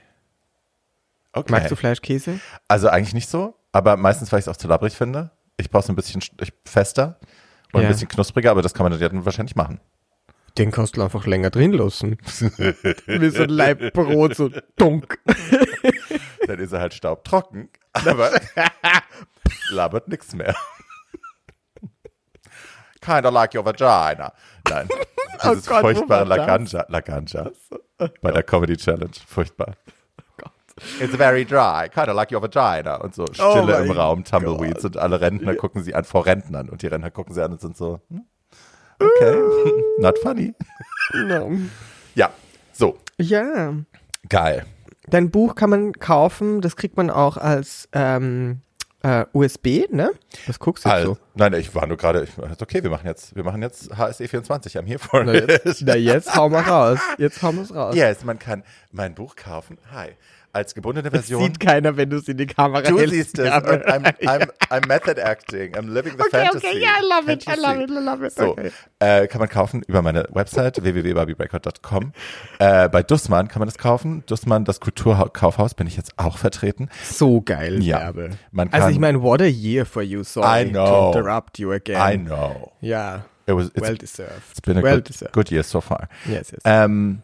Okay. 1.33 1.51
Magst 1.51 1.71
du 1.71 1.75
Fleischkäse? 1.75 2.39
Also 2.67 2.87
eigentlich 2.89 3.13
nicht 3.13 3.29
so, 3.29 3.55
aber 3.71 3.97
meistens, 3.97 4.31
weil 4.31 4.39
ich 4.39 4.45
es 4.45 4.47
auch 4.47 4.57
zu 4.57 4.67
labbrig 4.67 4.93
finde. 4.95 5.31
Ich 5.57 5.69
brauche 5.69 5.83
es 5.83 5.89
ein 5.89 5.95
bisschen 5.95 6.21
st- 6.21 6.51
fester 6.65 7.19
und 7.73 7.81
Ja. 7.81 7.87
ein 7.87 7.93
bisschen 7.93 8.07
knuspriger, 8.07 8.51
aber 8.51 8.61
das 8.61 8.73
kann 8.73 8.89
man 8.89 8.97
dann 8.99 9.25
wahrscheinlich 9.25 9.55
machen. 9.55 9.79
Den 10.57 10.71
kannst 10.71 10.97
du 10.97 11.01
einfach 11.01 11.25
länger 11.25 11.49
drin 11.49 11.73
lassen. 11.73 12.17
Wie 12.21 13.29
so 13.29 13.43
ein 13.43 13.49
Leibbrot, 13.49 14.35
so 14.35 14.49
dunk. 14.77 15.19
Dann 16.45 16.59
ist 16.59 16.71
er 16.73 16.79
halt 16.79 16.93
staubtrocken, 16.93 17.69
aber 17.93 18.29
labert 19.71 20.07
nichts 20.09 20.35
mehr. 20.35 20.55
Kinda 23.01 23.29
like 23.29 23.53
your 23.55 23.65
vagina. 23.65 24.31
Nein, 24.69 24.87
dieses 25.43 25.67
Oh 25.67 25.71
Gott, 25.71 25.81
furchtbare 25.81 26.25
das? 26.27 26.37
Laganja, 26.37 26.85
Laganja 26.87 27.51
bei 28.21 28.31
der 28.31 28.43
Comedy 28.43 28.77
Challenge. 28.77 29.11
Furchtbar. 29.27 29.75
It's 30.99 31.15
very 31.15 31.45
dry, 31.45 31.87
kinda 31.89 32.13
like 32.13 32.31
your 32.31 32.41
vagina. 32.41 32.95
Und 32.95 33.13
so 33.13 33.25
Stille 33.31 33.79
Oh 33.79 33.83
im 33.83 33.91
Raum, 33.91 34.23
Tumbleweeds 34.23 34.85
und 34.85 34.97
alle 34.97 35.19
Rentner 35.21 35.55
gucken 35.57 35.83
sie 35.83 35.93
an, 35.95 36.03
vor 36.03 36.25
Rentnern. 36.25 36.69
Und 36.69 36.81
die 36.81 36.87
Rentner 36.87 37.11
gucken 37.11 37.33
sie 37.33 37.43
an 37.43 37.51
und 37.51 37.61
sind 37.61 37.75
so, 37.77 37.99
hm, 38.09 38.25
okay, 38.99 39.41
not 39.99 40.17
funny. 40.19 40.53
No. 41.13 41.51
Ja, 42.15 42.32
so, 42.71 42.97
Ja. 43.17 43.73
geil. 44.29 44.65
Dein 45.08 45.32
Buch 45.32 45.56
kann 45.56 45.69
man 45.69 45.91
kaufen, 45.93 46.62
das 46.62 46.75
kriegt 46.75 46.95
man 46.97 47.10
auch 47.10 47.36
als 47.38 47.89
ähm, 47.91 48.62
äh, 49.03 49.25
USB, 49.34 49.89
ne? 49.91 50.12
Was 50.47 50.60
guckst 50.60 50.86
du 50.86 50.89
jetzt 50.89 50.95
Also, 50.95 51.13
so? 51.15 51.19
nein, 51.36 51.53
ich 51.56 51.75
war 51.75 51.86
nur 51.88 51.97
gerade, 51.97 52.25
okay, 52.62 52.82
wir 52.84 52.89
machen 52.89 53.06
jetzt, 53.08 53.36
wir 53.36 53.43
machen 53.43 53.62
jetzt 53.62 53.95
HSE 53.97 54.27
24, 54.29 54.77
I'm 54.77 54.86
here 54.86 54.99
for 54.99 55.23
Na 55.25 55.34
jetzt, 55.34 55.82
na 55.82 55.95
jetzt 55.95 56.34
hauen 56.36 56.53
wir 56.53 56.60
raus. 56.62 56.99
Jetzt 57.17 57.43
hauen 57.43 57.56
wir 57.58 57.63
es 57.63 57.75
raus. 57.75 57.95
Yes, 57.95 58.23
man 58.23 58.39
kann 58.39 58.63
mein 58.91 59.13
Buch 59.13 59.36
kaufen. 59.36 59.77
Hi. 59.91 60.12
Als 60.55 60.75
gebundene 60.75 61.09
Das 61.09 61.21
Version. 61.21 61.43
sieht 61.45 61.59
keiner, 61.59 61.97
wenn 61.97 62.11
du 62.11 62.17
es 62.17 62.27
in 62.27 62.37
die 62.37 62.45
Kamera 62.45 62.83
Du 62.83 62.99
hältst. 62.99 63.13
siehst 63.15 63.39
es. 63.39 63.49
Und 63.51 63.65
I'm, 63.87 64.03
I'm, 64.21 64.47
I'm 64.69 64.87
method 64.87 65.17
acting. 65.19 65.73
I'm 65.75 65.91
living 65.91 66.13
the 66.15 66.21
Okay, 66.25 66.29
fantasy. 66.45 66.67
okay, 66.67 66.79
yeah, 66.79 66.91
I 66.99 67.01
love 67.01 67.31
it, 67.31 67.41
I 67.41 67.45
Fantasy. 67.55 67.61
love 67.67 67.81
it, 67.83 67.89
I 67.89 67.93
love 68.05 68.23
it, 68.27 68.31
So, 68.33 68.49
okay. 68.51 68.71
äh, 68.99 69.25
kann 69.27 69.39
man 69.39 69.49
kaufen 69.49 69.81
über 69.87 70.03
meine 70.03 70.27
Website 70.31 70.83
www.barbiebreakout.com. 70.83 72.13
Äh, 72.59 72.87
bei 72.89 73.01
Dussmann 73.01 73.47
kann 73.47 73.61
man 73.61 73.67
das 73.67 73.79
kaufen. 73.79 74.23
Dussmann, 74.27 74.63
das 74.63 74.79
Kulturkaufhaus, 74.79 75.73
bin 75.73 75.87
ich 75.87 75.97
jetzt 75.97 76.13
auch 76.17 76.37
vertreten. 76.37 76.89
so 77.03 77.41
geil, 77.41 77.81
Ja. 77.81 77.97
Bärbel. 77.97 78.29
Man 78.51 78.71
Also 78.71 78.85
kann- 78.85 78.93
ich 78.93 78.99
meine, 78.99 79.21
what 79.23 79.41
a 79.41 79.45
year 79.45 79.85
for 79.87 80.03
you. 80.03 80.23
Sorry 80.23 80.67
I 80.67 80.69
know. 80.69 81.11
to 81.13 81.17
interrupt 81.19 81.57
you 81.57 81.71
again. 81.71 81.97
I 81.99 82.17
know. 82.17 82.71
Ja, 82.79 83.25
It 83.47 83.55
was, 83.55 83.71
well 83.75 83.97
deserved. 83.97 84.31
it's 84.51 84.61
been 84.61 84.77
a 84.77 84.83
well 84.83 84.95
good, 84.97 85.09
deserved. 85.09 85.33
good 85.33 85.49
year 85.51 85.63
so 85.63 85.81
far. 85.81 86.07
Yes, 86.25 86.51
yes. 86.51 86.61
Ähm, 86.63 87.23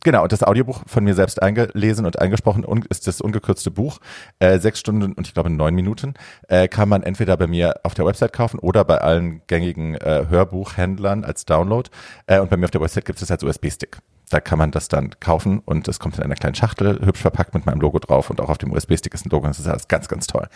genau, 0.00 0.22
und 0.22 0.32
das 0.32 0.42
Audiobuch 0.42 0.82
von 0.86 1.04
mir 1.04 1.14
selbst 1.14 1.42
eingelesen 1.42 2.06
und 2.06 2.18
eingesprochen 2.18 2.64
ist 2.88 3.06
das 3.06 3.20
ungekürzte 3.20 3.70
Buch. 3.70 3.98
Äh, 4.38 4.58
sechs 4.58 4.80
Stunden 4.80 5.12
und 5.12 5.26
ich 5.26 5.34
glaube 5.34 5.50
neun 5.50 5.74
Minuten. 5.74 6.14
Äh, 6.48 6.68
kann 6.68 6.88
man 6.88 7.02
entweder 7.02 7.36
bei 7.36 7.46
mir 7.46 7.74
auf 7.82 7.94
der 7.94 8.06
Website 8.06 8.32
kaufen 8.32 8.58
oder 8.58 8.84
bei 8.84 8.98
allen 8.98 9.42
gängigen 9.46 9.94
äh, 9.94 10.26
Hörbuchhändlern 10.28 11.24
als 11.24 11.44
Download. 11.44 11.88
Äh, 12.26 12.40
und 12.40 12.50
bei 12.50 12.56
mir 12.56 12.64
auf 12.64 12.70
der 12.70 12.80
Website 12.80 13.04
gibt 13.04 13.20
es 13.20 13.28
das 13.28 13.30
als 13.30 13.42
USB-Stick. 13.42 13.98
Da 14.30 14.40
kann 14.40 14.58
man 14.58 14.70
das 14.70 14.86
dann 14.86 15.18
kaufen 15.18 15.58
und 15.58 15.88
es 15.88 15.98
kommt 15.98 16.16
in 16.16 16.22
einer 16.22 16.36
kleinen 16.36 16.54
Schachtel, 16.54 17.04
hübsch 17.04 17.20
verpackt 17.20 17.52
mit 17.52 17.66
meinem 17.66 17.80
Logo 17.80 17.98
drauf 17.98 18.30
und 18.30 18.40
auch 18.40 18.48
auf 18.48 18.58
dem 18.58 18.72
USB-Stick 18.72 19.12
ist 19.12 19.26
ein 19.26 19.30
Logo. 19.30 19.46
Das 19.46 19.58
ist 19.58 19.66
alles 19.66 19.88
ganz, 19.88 20.06
ganz 20.06 20.28
toll. 20.28 20.48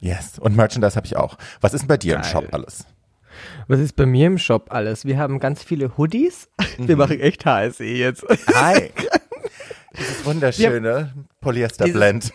Yes. 0.00 0.38
Und 0.38 0.56
Merchandise 0.56 0.96
habe 0.96 1.06
ich 1.06 1.16
auch. 1.16 1.36
Was 1.60 1.74
ist 1.74 1.82
denn 1.82 1.88
bei 1.88 1.98
dir 1.98 2.16
im 2.16 2.22
Geil. 2.22 2.30
Shop 2.30 2.46
alles? 2.52 2.86
Was 3.66 3.80
ist 3.80 3.94
bei 3.96 4.06
mir 4.06 4.26
im 4.26 4.38
Shop 4.38 4.66
alles? 4.70 5.04
Wir 5.04 5.18
haben 5.18 5.38
ganz 5.40 5.62
viele 5.62 5.96
Hoodies. 5.96 6.48
Wir 6.78 6.94
Mhm. 6.96 6.98
machen 7.02 7.20
echt 7.20 7.44
HSE 7.44 7.84
jetzt. 7.84 8.24
Hi. 8.54 8.90
Dieses 9.98 10.24
wunderschöne 10.24 11.12
Polyester-Blend. 11.40 12.32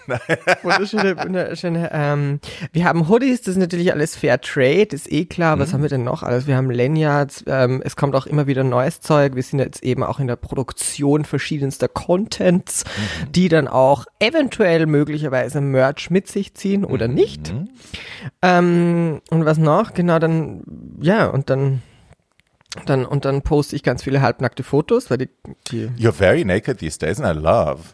Wunderschöne, 0.64 1.18
wunderschöne. 1.18 1.90
Ähm, 1.94 2.40
wir 2.72 2.86
haben 2.86 3.08
Hoodies, 3.10 3.42
das 3.42 3.54
ist 3.56 3.58
natürlich 3.60 3.92
alles 3.94 4.16
Fair 4.16 4.40
Trade, 4.42 4.88
ist 4.92 5.12
eh 5.12 5.26
klar. 5.26 5.56
Mhm. 5.56 5.60
Was 5.62 5.74
haben 5.74 5.82
wir 5.82 5.90
denn 5.90 6.04
noch 6.04 6.24
alles? 6.24 6.48
Wir 6.48 6.56
haben 6.58 6.70
Lanyards, 6.72 7.44
ähm, 7.48 7.82
es 7.86 7.96
kommt 7.96 8.16
auch 8.16 8.26
immer 8.26 8.48
wieder 8.48 8.64
neues 8.64 9.02
Zeug. 9.02 9.36
Wir 9.36 9.44
sind 9.44 9.60
jetzt 9.60 9.84
eben 9.84 10.04
auch 10.04 10.20
in 10.20 10.28
der 10.28 10.36
Produktion 10.36 11.26
verschiedenster 11.26 11.88
Contents, 11.88 12.84
Mhm. 12.86 13.32
die 13.32 13.50
dann 13.50 13.68
auch 13.68 14.06
eventuell 14.20 14.86
möglicherweise 14.86 15.62
Merch 15.62 16.10
mit 16.10 16.28
sich 16.28 16.54
ziehen 16.54 16.84
oder 16.86 17.08
Mhm. 17.08 17.14
nicht. 17.14 17.54
Ähm, 18.42 19.22
und 19.30 19.46
was 19.46 19.58
noch? 19.58 19.94
Genau, 19.94 20.20
dann, 20.20 20.64
ja, 21.02 21.28
und 21.28 21.50
dann. 21.50 21.82
Dann, 22.86 23.06
und 23.06 23.26
dann 23.26 23.44
poste 23.44 23.76
ich 23.76 23.84
ganz 23.84 24.04
viele 24.04 24.22
halbnackte 24.22 24.64
Fotos, 24.64 25.10
weil 25.10 25.20
die, 25.20 25.30
die 25.72 25.88
You're 25.98 26.12
very 26.12 26.44
naked 26.44 26.80
these 26.80 26.98
days 26.98 27.20
and 27.20 27.38
I 27.38 27.40
love. 27.40 27.94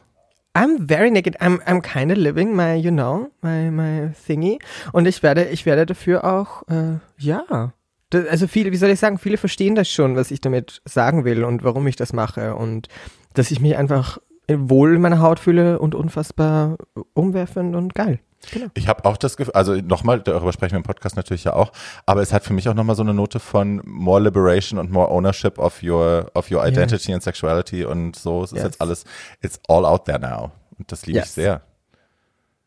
I'm 0.56 0.88
very 0.88 1.12
naked. 1.12 1.42
I'm, 1.42 1.62
I'm 1.66 1.82
kind 1.82 2.12
of 2.12 2.18
living 2.18 2.56
my, 2.56 2.76
you 2.76 2.92
know, 2.92 3.30
my, 3.42 3.70
my 3.70 4.12
thingy. 4.26 4.60
Und 4.92 5.06
ich 5.06 5.22
werde, 5.22 5.46
ich 5.50 5.66
werde 5.66 5.86
dafür 5.86 6.24
auch, 6.24 6.64
äh, 6.70 7.00
ja. 7.18 7.74
Das, 8.10 8.26
also 8.28 8.48
viele, 8.48 8.72
wie 8.72 8.78
soll 8.78 8.90
ich 8.90 9.00
sagen, 9.00 9.20
viele 9.20 9.38
verstehen 9.38 9.76
das 9.76 9.90
schon, 9.90 10.16
was 10.16 10.32
ich 10.32 10.42
damit 10.42 10.82
sagen 10.86 11.26
will 11.26 11.44
und 11.44 11.64
warum 11.64 11.86
ich 11.88 11.96
das 11.96 12.14
mache 12.14 12.56
und 12.56 12.88
dass 13.34 13.52
ich 13.52 13.60
mich 13.60 13.78
einfach 13.78 14.18
wohl 14.48 14.96
in 14.96 15.02
meiner 15.02 15.22
Haut 15.22 15.40
fühle 15.40 15.78
und 15.80 15.94
unfassbar 15.94 16.78
umwerfend 17.14 17.76
und 17.76 17.94
geil. 17.94 18.20
Genau. 18.52 18.68
Ich 18.74 18.88
habe 18.88 19.04
auch 19.06 19.18
das 19.18 19.36
Gefühl, 19.38 19.54
also 19.54 19.76
nochmal, 19.76 20.22
darüber 20.22 20.54
sprechen 20.54 20.72
wir 20.74 20.78
im 20.78 20.84
Podcast 20.84 21.16
natürlich 21.18 21.44
ja 21.44 21.54
auch, 21.54 21.72
aber 22.06 22.22
es 22.22 22.32
hat 22.34 22.44
für 22.44 22.54
mich 22.54 22.68
auch 22.70 22.74
nochmal 22.74 22.96
so 22.96 23.04
eine 23.04 23.14
Note 23.14 23.40
von 23.40 23.82
more 23.86 24.22
liberation 24.22 24.80
und 24.80 24.92
more 24.92 25.10
ownership 25.12 25.58
of 25.60 25.84
your, 25.84 26.32
of 26.34 26.50
your 26.50 26.66
identity 26.66 27.14
and 27.14 27.22
sexuality 27.22 27.84
und 27.84 28.16
so. 28.16 28.44
Es 28.44 28.52
ist 28.52 28.58
Yes. 28.58 28.64
jetzt 28.66 28.82
alles, 28.82 29.04
it's 29.42 29.60
all 29.68 29.86
out 29.86 30.06
there 30.06 30.20
now. 30.20 30.52
Und 30.78 30.92
das 30.92 31.06
liebe 31.06 31.20
ich 31.20 31.26
Yes. 31.26 31.36
sehr. 31.36 31.62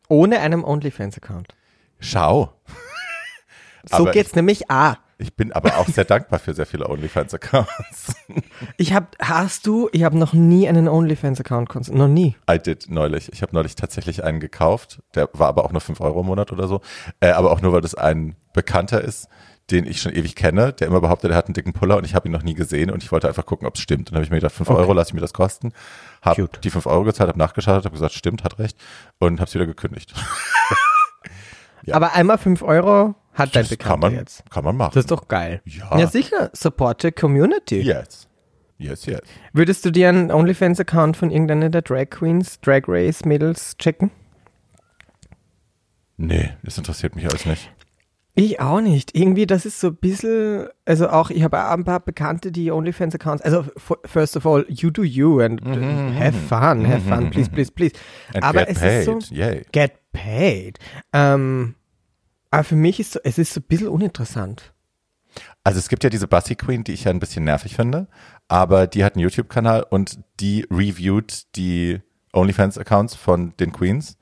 Ohne 0.09 0.39
einem 0.41 0.63
OnlyFans-Account. 0.63 1.55
Schau. 1.99 2.53
So 3.89 3.97
Aber 3.97 4.11
geht's 4.11 4.35
nämlich 4.35 4.69
A. 4.69 4.97
Ich 5.17 5.35
bin 5.35 5.51
aber 5.53 5.77
auch 5.77 5.87
sehr 5.87 6.05
dankbar 6.05 6.39
für 6.39 6.53
sehr 6.53 6.65
viele 6.65 6.89
OnlyFans-Accounts. 6.89 8.15
Ich 8.77 8.93
hab, 8.93 9.15
hast 9.21 9.65
du, 9.67 9.87
ich 9.91 10.03
habe 10.03 10.17
noch 10.17 10.33
nie 10.33 10.67
einen 10.67 10.87
OnlyFans-Account, 10.87 11.69
kons- 11.69 11.91
noch 11.93 12.07
nie. 12.07 12.35
I 12.49 12.57
did 12.59 12.89
neulich. 12.89 13.31
Ich 13.31 13.41
habe 13.41 13.53
neulich 13.55 13.75
tatsächlich 13.75 14.23
einen 14.23 14.39
gekauft. 14.39 15.01
Der 15.15 15.29
war 15.33 15.47
aber 15.47 15.65
auch 15.65 15.71
nur 15.71 15.81
5 15.81 16.01
Euro 16.01 16.21
im 16.21 16.25
Monat 16.27 16.51
oder 16.51 16.67
so. 16.67 16.81
Äh, 17.19 17.29
aber 17.31 17.51
auch 17.51 17.61
nur, 17.61 17.71
weil 17.73 17.81
das 17.81 17.95
ein 17.95 18.35
Bekannter 18.53 19.01
ist, 19.01 19.27
den 19.71 19.85
ich 19.85 20.01
schon 20.01 20.11
ewig 20.13 20.35
kenne, 20.35 20.73
der 20.73 20.87
immer 20.87 20.99
behauptet, 20.99 21.31
er 21.31 21.37
hat 21.37 21.45
einen 21.45 21.53
dicken 21.53 21.71
Puller 21.73 21.95
und 21.97 22.03
ich 22.05 22.15
habe 22.15 22.27
ihn 22.27 22.31
noch 22.33 22.43
nie 22.43 22.53
gesehen 22.53 22.91
und 22.91 23.01
ich 23.01 23.11
wollte 23.13 23.29
einfach 23.29 23.45
gucken, 23.45 23.65
ob 23.65 23.75
es 23.75 23.81
stimmt. 23.81 24.09
Und 24.09 24.11
dann 24.11 24.15
habe 24.17 24.25
ich 24.25 24.29
mir 24.31 24.37
gedacht, 24.37 24.53
5 24.55 24.69
Okay. 24.69 24.79
Euro 24.79 24.93
lasse 24.93 25.11
ich 25.11 25.13
mir 25.13 25.21
das 25.21 25.31
kosten. 25.33 25.71
Habe 26.21 26.49
die 26.63 26.69
5 26.69 26.85
Euro 26.85 27.03
gezahlt, 27.05 27.29
habe 27.29 27.39
nachgeschaut, 27.39 27.85
habe 27.85 27.91
gesagt, 27.91 28.13
stimmt, 28.13 28.43
hat 28.43 28.59
recht 28.59 28.77
und 29.19 29.39
habe 29.39 29.47
es 29.47 29.53
wieder 29.53 29.65
gekündigt. 29.65 30.13
Ja. 31.85 31.95
Aber 31.95 32.13
einmal 32.13 32.37
5 32.37 32.61
Euro 32.61 33.13
hat 33.33 33.55
dein 33.55 33.63
Das 33.63 33.69
kann 33.69 33.77
Bekannter 33.99 34.07
man, 34.09 34.15
jetzt. 34.15 34.49
kann 34.49 34.63
man 34.63 34.77
machen. 34.77 34.91
Das 34.93 35.03
ist 35.03 35.11
doch 35.11 35.27
geil. 35.27 35.61
Ja. 35.65 35.97
Ja, 35.97 36.07
sicher. 36.07 36.49
Support 36.53 37.01
the 37.01 37.11
Community. 37.11 37.81
yes. 37.81 38.27
Yes, 38.79 39.05
yes. 39.05 39.21
Würdest 39.53 39.85
du 39.85 39.91
dir 39.91 40.09
einen 40.09 40.29
OnlyFans-Account 40.31 41.15
von 41.15 41.31
irgendeiner 41.31 41.69
der 41.69 41.83
Drag 41.83 42.09
Queens, 42.09 42.59
Drag 42.59 42.81
Race 42.87 43.23
Mädels 43.23 43.77
checken? 43.77 44.11
Nee, 46.17 46.51
das 46.63 46.77
interessiert 46.77 47.15
mich 47.15 47.25
alles 47.27 47.45
nicht. 47.45 47.71
Ich 48.35 48.59
auch 48.59 48.81
nicht. 48.81 49.15
Irgendwie, 49.15 49.45
das 49.45 49.65
ist 49.65 49.79
so 49.79 49.87
ein 49.89 49.95
bisschen, 49.95 50.67
also 50.85 51.07
auch, 51.09 51.29
ich 51.29 51.43
habe 51.43 51.63
ein 51.65 51.83
paar 51.83 51.99
Bekannte, 51.99 52.51
die 52.51 52.71
OnlyFans-Accounts, 52.71 53.43
also 53.43 53.63
first 54.05 54.35
of 54.35 54.45
all, 54.47 54.65
you 54.67 54.89
do 54.89 55.03
you 55.03 55.39
and 55.39 55.61
uh, 55.65 55.69
have 56.19 56.33
fun, 56.33 56.85
have 56.87 57.01
fun, 57.07 57.29
please, 57.29 57.49
please, 57.49 57.71
please. 57.71 57.93
And 58.33 58.43
aber 58.43 58.65
get 58.65 58.69
es 58.69 58.79
paid. 58.79 59.07
ist 59.07 59.27
so, 59.27 59.35
Yay. 59.35 59.61
get 59.71 59.91
paid. 60.13 60.79
Ähm, 61.13 61.75
aber 62.53 62.63
für 62.63 62.75
mich 62.75 62.99
ist 62.99 63.13
so, 63.13 63.19
es 63.23 63.37
ist 63.39 63.53
so 63.53 63.59
ein 63.59 63.63
bisschen 63.63 63.87
uninteressant. 63.87 64.73
Also 65.63 65.79
es 65.79 65.89
gibt 65.89 66.03
ja 66.03 66.09
diese 66.11 66.27
Bussy 66.27 66.55
Queen, 66.55 66.83
die 66.83 66.91
ich 66.93 67.05
ja 67.05 67.11
ein 67.11 67.19
bisschen 67.19 67.43
nervig 67.43 67.75
finde, 67.75 68.07
aber 68.47 68.85
die 68.85 69.03
hat 69.03 69.15
einen 69.15 69.23
YouTube-Kanal 69.23 69.85
und 69.89 70.19
die 70.39 70.67
reviewt 70.69 71.55
die 71.55 72.01
OnlyFans-Accounts 72.33 73.15
von 73.15 73.55
den 73.57 73.71
Queens. 73.71 74.17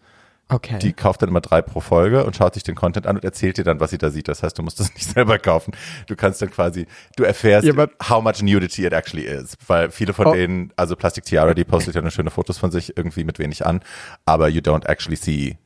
Okay. 0.48 0.80
Die 0.80 0.94
kauft 0.94 1.22
dann 1.22 1.30
immer 1.30 1.42
drei 1.42 1.62
pro 1.62 1.80
Folge 1.80 2.26
und 2.26 2.36
schaut 2.36 2.54
sich 2.54 2.64
den 2.64 2.76
Content 2.76 3.08
an 3.08 3.16
und 3.18 3.24
erzählt 3.24 3.58
dir 3.58 3.64
dann, 3.64 3.80
was 3.80 3.90
sie 3.92 3.98
da 3.98 4.10
sieht. 4.10 4.28
Das 4.28 4.44
heißt, 4.44 4.58
du 4.58 4.64
musst 4.64 4.80
das 4.80 4.94
nicht 4.94 5.10
selber 5.10 5.38
kaufen. 5.40 5.74
Du 6.08 6.16
kannst 6.16 6.42
dann 6.42 6.52
quasi, 6.52 6.88
du 7.18 7.24
erfährst, 7.24 7.66
Ja, 7.68 7.88
how 8.10 8.24
much 8.24 8.42
nudity 8.42 8.86
it 8.86 8.94
actually 8.94 9.26
is. 9.26 9.58
Weil 9.68 9.92
viele 9.92 10.14
von 10.14 10.28
Oh. 10.28 10.34
denen, 10.34 10.72
also 10.78 10.96
Plastic 10.96 11.26
Tiara, 11.26 11.54
die 11.54 11.64
postet 11.66 11.96
ja 11.96 12.02
nur 12.02 12.12
schöne 12.12 12.32
Fotos 12.32 12.58
von 12.58 12.72
sich 12.72 12.96
irgendwie 12.98 13.26
mit 13.26 13.40
wenig 13.40 13.66
an, 13.66 13.82
aber 14.26 14.48
you 14.50 14.62
don't 14.62 14.86
actually 14.88 15.18
see 15.18 15.58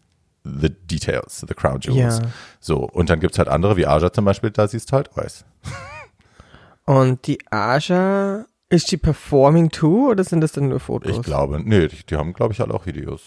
the 0.46 0.70
details, 0.70 1.44
the 1.48 1.54
crown 1.54 1.80
jewels. 1.80 2.20
Ja. 2.20 2.30
So, 2.60 2.78
und 2.78 3.10
dann 3.10 3.20
gibt's 3.20 3.38
halt 3.38 3.50
andere, 3.50 3.76
wie 3.76 3.86
Aja 3.86 4.14
zum 4.14 4.26
Beispiel, 4.26 4.52
da 4.52 4.68
siehst 4.68 4.92
du 4.92 4.96
halt 4.96 5.16
weiß. 5.16 5.46
Und 6.86 7.26
die 7.26 7.40
Aja, 7.50 8.46
ist 8.70 8.92
die 8.92 8.98
performing 8.98 9.70
too 9.70 10.10
oder 10.10 10.24
sind 10.24 10.42
das 10.42 10.52
dann 10.52 10.70
nur 10.70 10.80
Fotos? 10.80 11.18
Ich 11.18 11.24
glaube, 11.24 11.60
nee, 11.64 11.88
die, 11.88 12.06
die 12.06 12.16
haben, 12.16 12.34
glaube 12.34 12.54
ich, 12.54 12.62
alle 12.62 12.74
auch 12.74 12.86
Videos. 12.86 13.24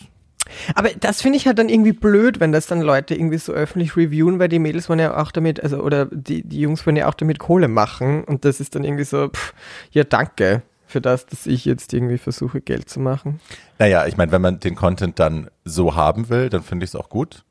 Aber 0.74 0.88
das 0.90 1.20
finde 1.20 1.37
ich 1.37 1.46
halt 1.46 1.59
dann 1.59 1.68
irgendwie 1.68 1.92
blöd, 1.92 2.40
wenn 2.40 2.52
das 2.52 2.66
dann 2.66 2.81
Leute 2.81 3.14
irgendwie 3.14 3.38
so 3.38 3.52
öffentlich 3.52 3.96
reviewen, 3.96 4.38
weil 4.38 4.48
die 4.48 4.59
Mädels 4.59 4.88
wollen 4.88 5.00
ja 5.00 5.16
auch 5.20 5.31
damit, 5.31 5.62
also 5.62 5.81
oder 5.81 6.07
die, 6.07 6.42
die 6.42 6.61
Jungs 6.61 6.87
wollen 6.87 6.96
ja 6.96 7.09
auch 7.09 7.14
damit 7.14 7.38
Kohle 7.38 7.68
machen 7.68 8.24
und 8.24 8.44
das 8.44 8.61
ist 8.61 8.74
dann 8.74 8.85
irgendwie 8.85 9.04
so, 9.04 9.28
pff, 9.28 9.52
ja 9.90 10.04
danke 10.04 10.62
für 10.88 11.01
das, 11.01 11.27
dass 11.27 11.46
ich 11.46 11.64
jetzt 11.64 11.92
irgendwie 11.94 12.18
versuche 12.18 12.61
Geld 12.61 12.88
zu 12.88 13.01
machen. 13.01 13.40
Naja, 13.79 14.07
ich 14.07 14.16
meine, 14.16 14.33
wenn 14.33 14.42
man 14.42 14.59
den 14.61 14.74
Content 14.74 15.18
dann 15.18 15.48
so 15.64 15.94
haben 15.94 16.29
will, 16.29 16.48
dann 16.48 16.62
finde 16.62 16.85
ich 16.85 16.90
es 16.90 16.96
auch 16.96 17.09
gut. 17.09 17.44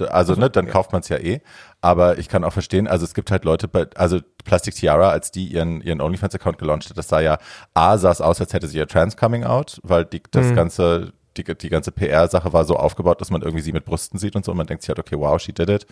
D- 0.00 0.06
Also, 0.06 0.34
ne, 0.34 0.48
dann 0.50 0.68
kauft 0.68 0.92
man 0.92 1.00
es 1.02 1.08
ja 1.08 1.18
eh. 1.18 1.40
Aber 1.80 2.18
ich 2.18 2.28
kann 2.28 2.44
auch 2.44 2.52
verstehen, 2.52 2.88
also 2.88 3.04
es 3.04 3.14
gibt 3.14 3.30
halt 3.30 3.44
Leute, 3.44 3.68
bei, 3.68 3.86
also 3.96 4.18
Plastic 4.44 4.74
Tiara, 4.74 5.10
als 5.10 5.30
die 5.30 5.46
ihren, 5.46 5.80
ihren 5.80 6.00
OnlyFans-Account 6.00 6.58
gelauncht 6.58 6.88
hat, 6.90 6.98
das 6.98 7.08
sah 7.08 7.20
ja, 7.20 7.38
A, 7.74 7.98
sah 7.98 8.10
es 8.10 8.20
aus, 8.20 8.40
als 8.40 8.52
hätte 8.52 8.66
sie 8.66 8.78
ihr 8.78 8.86
Trans 8.88 9.16
Coming 9.16 9.44
Out, 9.44 9.78
weil 9.84 10.04
die, 10.04 10.22
das 10.30 10.54
ganze, 10.54 11.12
die, 11.36 11.44
die 11.44 11.68
ganze 11.68 11.92
PR-Sache 11.92 12.52
war 12.52 12.64
so 12.64 12.76
aufgebaut, 12.76 13.20
dass 13.20 13.30
man 13.30 13.42
irgendwie 13.42 13.62
sie 13.62 13.72
mit 13.72 13.84
Brüsten 13.84 14.18
sieht 14.18 14.34
und 14.34 14.44
so 14.44 14.50
und 14.52 14.56
man 14.58 14.66
denkt 14.66 14.82
sich 14.82 14.88
halt, 14.88 14.98
okay, 14.98 15.16
wow, 15.18 15.40
she 15.40 15.52
did 15.52 15.68
it 15.68 15.86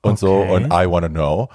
und 0.00 0.18
so 0.18 0.40
Okay. 0.40 0.52
und 0.54 0.64
I 0.72 0.90
wanna 0.90 1.08
know. 1.08 1.48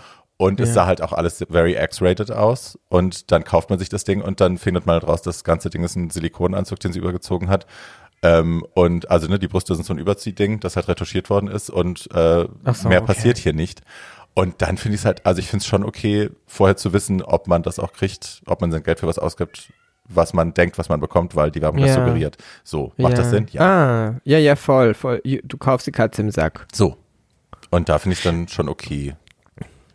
Und 0.43 0.59
es 0.59 0.69
Ja. 0.69 0.73
sah 0.75 0.85
halt 0.87 1.01
auch 1.01 1.13
alles 1.13 1.45
very 1.49 1.75
X-rated 1.75 2.31
aus. 2.31 2.77
Und 2.89 3.31
dann 3.31 3.43
kauft 3.43 3.69
man 3.69 3.79
sich 3.79 3.89
das 3.89 4.03
Ding 4.03 4.21
und 4.21 4.41
dann 4.41 4.57
findet 4.57 4.85
man 4.85 4.93
halt 4.95 5.07
raus, 5.07 5.21
das 5.21 5.43
ganze 5.43 5.69
Ding 5.69 5.83
ist 5.83 5.95
ein 5.95 6.09
Silikonanzug, 6.09 6.79
den 6.79 6.91
sie 6.91 6.99
übergezogen 6.99 7.49
hat. 7.49 7.65
Ähm, 8.21 8.65
und 8.73 9.09
also 9.11 9.27
ne, 9.27 9.39
die 9.39 9.47
Brüste 9.47 9.75
sind 9.75 9.85
so 9.85 9.93
ein 9.93 9.99
Überziehding, 9.99 10.59
das 10.59 10.75
halt 10.75 10.87
retuschiert 10.87 11.29
worden 11.29 11.47
ist 11.49 11.69
und 11.69 12.09
äh, 12.13 12.47
so, 12.73 12.87
mehr 12.89 13.01
okay. 13.01 13.05
passiert 13.13 13.37
hier 13.37 13.53
nicht. 13.53 13.81
Und 14.33 14.61
dann 14.61 14.77
finde 14.77 14.95
ich 14.95 15.01
es 15.01 15.05
halt, 15.05 15.25
also 15.25 15.39
ich 15.39 15.47
finde 15.49 15.61
es 15.61 15.67
schon 15.67 15.83
okay, 15.85 16.29
vorher 16.47 16.75
zu 16.75 16.91
wissen, 16.93 17.21
ob 17.21 17.47
man 17.47 17.63
das 17.63 17.79
auch 17.79 17.93
kriegt, 17.93 18.41
ob 18.45 18.61
man 18.61 18.71
sein 18.71 18.83
Geld 18.83 18.99
für 18.99 19.07
was 19.07 19.19
ausgibt, 19.19 19.71
was 20.09 20.33
man 20.33 20.53
denkt, 20.53 20.77
was 20.77 20.89
man 20.89 20.99
bekommt, 20.99 21.35
weil 21.35 21.51
die 21.51 21.61
Werbung 21.61 21.81
das 21.81 21.91
Ja. 21.91 21.95
suggeriert. 22.05 22.37
So, 22.63 22.91
macht 22.97 23.17
das 23.17 23.29
Sinn? 23.29 23.47
Ja. 23.51 23.61
Ah, 23.61 24.15
ja, 24.25 24.39
ja, 24.39 24.55
voll, 24.55 24.93
voll. 24.93 25.21
Du 25.43 25.57
kaufst 25.57 25.87
die 25.87 25.91
Katze 25.91 26.21
im 26.21 26.31
Sack. 26.31 26.65
So. 26.73 26.97
Und 27.69 27.87
da 27.89 27.97
finde 27.99 28.13
ich 28.13 28.19
es 28.19 28.23
dann 28.23 28.47
schon 28.47 28.69
okay, 28.69 29.15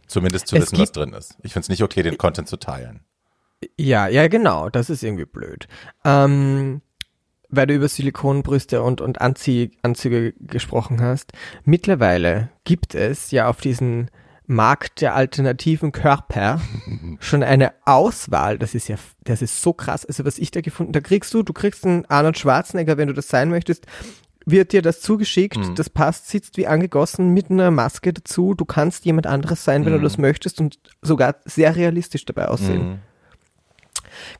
zumindest 0.08 0.48
zu 0.48 0.56
Es 0.56 0.62
wissen, 0.62 0.78
was 0.78 0.92
drin 0.92 1.12
ist. 1.12 1.36
Ich 1.42 1.52
finde 1.52 1.64
es 1.64 1.68
nicht 1.68 1.82
okay, 1.82 2.02
den 2.02 2.18
Content 2.18 2.48
zu 2.48 2.56
teilen. 2.56 3.00
Ja, 3.76 4.08
ja, 4.08 4.28
genau. 4.28 4.68
Das 4.68 4.90
ist 4.90 5.02
irgendwie 5.02 5.24
blöd. 5.24 5.68
Ähm, 6.04 6.82
weil 7.48 7.66
du 7.66 7.74
über 7.74 7.88
Silikonbrüste 7.88 8.82
und, 8.82 9.00
und 9.00 9.20
Anzie 9.20 9.72
Anzüge 9.82 10.34
gesprochen 10.38 11.00
hast. 11.00 11.32
Mittlerweile 11.64 12.50
gibt 12.64 12.94
es 12.94 13.30
ja 13.30 13.48
auf 13.48 13.60
diesen 13.60 14.10
Markt 14.46 15.02
der 15.02 15.14
alternativen 15.14 15.92
Körper 15.92 16.60
schon 17.20 17.42
eine 17.42 17.72
Auswahl. 17.84 18.58
Das 18.58 18.74
ist 18.74 18.88
ja, 18.88 18.96
das 19.24 19.42
ist 19.42 19.62
so 19.62 19.72
krass. 19.72 20.06
Also 20.06 20.24
was 20.24 20.38
ich 20.38 20.50
da 20.50 20.60
gefunden, 20.60 20.92
da 20.92 21.00
kriegst 21.00 21.32
du, 21.34 21.42
du 21.42 21.52
kriegst 21.52 21.84
einen 21.84 22.06
Arnold 22.06 22.38
Schwarzenegger, 22.38 22.96
wenn 22.96 23.08
du 23.08 23.14
das 23.14 23.28
sein 23.28 23.50
möchtest, 23.50 23.86
wird 24.50 24.72
dir 24.72 24.82
das 24.82 25.00
zugeschickt, 25.00 25.58
das 25.76 25.90
passt, 25.90 26.28
sitzt 26.28 26.56
wie 26.56 26.66
angegossen 26.66 27.34
mit 27.34 27.50
einer 27.50 27.70
Maske 27.70 28.12
dazu. 28.12 28.54
Du 28.54 28.64
kannst 28.64 29.04
jemand 29.04 29.26
anderes 29.26 29.64
sein, 29.64 29.84
wenn 29.84 29.92
du 29.92 30.00
das 30.00 30.18
möchtest 30.18 30.60
und 30.60 30.78
sogar 31.02 31.36
sehr 31.44 31.76
realistisch 31.76 32.24
dabei 32.24 32.48
aussehen. 32.48 33.00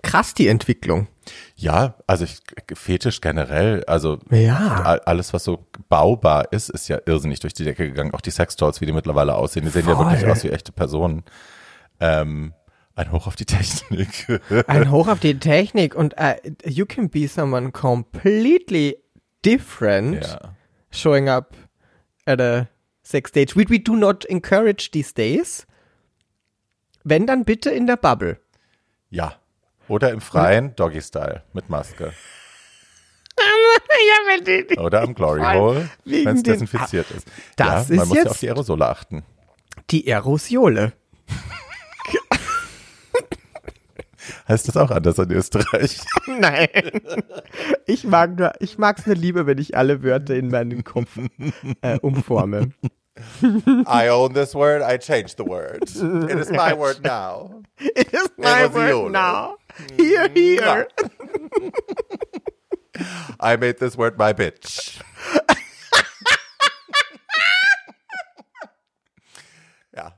Krass 0.03 0.35
die 0.35 0.49
Entwicklung. 0.49 1.07
Ja, 1.55 1.94
also 2.07 2.25
ich, 2.25 2.40
Fetisch 2.75 3.21
generell, 3.21 3.85
also 3.85 4.18
Ja. 4.31 4.99
alles, 5.05 5.33
was 5.35 5.44
so 5.44 5.66
baubar 5.88 6.53
ist, 6.53 6.71
ist 6.71 6.88
ja 6.88 6.99
irrsinnig 7.05 7.40
durch 7.40 7.53
die 7.53 7.64
Decke 7.64 7.87
gegangen. 7.88 8.14
Auch 8.14 8.21
die 8.23 8.31
Sextoys, 8.31 8.81
wie 8.81 8.87
die 8.87 8.92
mittlerweile 8.92 9.35
aussehen, 9.35 9.64
die 9.64 9.71
sehen 9.71 9.87
ja 9.87 9.94
Voll. 9.94 10.07
wirklich 10.07 10.27
aus 10.27 10.42
wie 10.44 10.51
echte 10.51 10.73
Personen. 10.73 11.23
Ähm, 12.01 12.55
ein 12.94 13.12
Hoch 13.12 13.27
auf 13.27 13.37
die 13.37 13.44
Technik. 13.44 14.40
Ein 14.66 14.90
Hoch 14.90 15.07
auf 15.09 15.21
die 15.21 15.38
Technik 15.38 15.94
und 15.94 16.14
uh, 16.18 16.35
you 16.64 16.85
can 16.87 17.11
be 17.11 17.29
someone 17.29 17.71
completely 17.71 18.97
different 19.44 20.24
ja. 20.24 20.55
showing 20.90 21.29
up 21.29 21.55
at 22.27 22.40
a 22.40 22.68
sex 23.03 23.31
stage, 23.31 23.57
which 23.57 23.70
we 23.70 23.79
do 23.79 23.94
not 23.96 24.24
encourage 24.27 24.90
these 24.92 25.12
days. 25.14 25.66
Wenn 27.05 27.27
dann 27.27 27.44
bitte 27.44 27.70
in 27.70 27.87
der 27.87 27.96
Bubble. 27.96 28.38
ja. 29.11 29.35
Oder 29.88 30.11
im 30.11 30.20
Freien, 30.20 30.77
Doggy-Style, 30.77 31.44
mit 31.55 31.70
Maske. 31.70 32.12
ja, 33.38 34.18
wenn 34.27 34.44
die, 34.44 34.77
Oder 34.79 35.01
am 35.01 35.14
Glory. 35.14 35.40
Hole, 35.40 35.88
wenn 36.05 36.29
es 36.37 36.42
den- 36.42 36.53
desinfiziert 36.53 37.11
ist. 37.11 37.27
das 37.57 37.88
ja, 37.88 37.94
man 37.96 38.03
ist 38.05 38.09
muss 38.11 38.18
ja 38.18 38.24
auf 38.31 38.38
die 38.38 38.48
Aerosole 38.51 38.87
achten. 38.87 39.24
die 39.88 40.07
Aerosiole. 40.12 40.92
Heißt 44.48 44.68
das 44.68 44.76
auch 44.76 44.90
anders 44.90 45.18
in 45.18 45.30
Österreich? 45.30 45.98
Nein. 46.26 46.68
Ich 47.87 48.04
mag 48.04 48.38
nur, 48.38 48.52
ich 48.61 48.78
mag's 48.78 49.06
nur 49.06 49.16
lieber, 49.16 49.46
wenn 49.46 49.58
ich 49.58 49.76
alle 49.76 50.02
Wörter 50.02 50.34
in 50.34 50.48
meinen 50.48 50.84
Kopf 50.84 51.18
äh, 51.82 51.98
umforme. 52.00 52.72
I 53.42 54.08
own 54.11 54.32
this 54.32 54.54
word, 54.54 54.80
I 54.82 54.96
changed 54.96 55.38
the 55.38 55.44
word. 55.44 55.82
It 55.82 56.38
is 56.38 56.50
my 56.50 56.72
word 56.72 57.02
now. 57.02 57.62
It 57.78 58.12
is 58.12 58.30
my 58.38 58.62
Aerosiole. 58.62 59.02
word 59.04 59.12
now. 59.12 59.56
Here, 59.96 60.28
here. 60.28 60.87
I 63.40 63.56
made 63.56 63.78
this 63.78 63.96
word 63.96 64.18
my 64.18 64.32
bitch. 64.32 65.00
ja. 69.96 70.12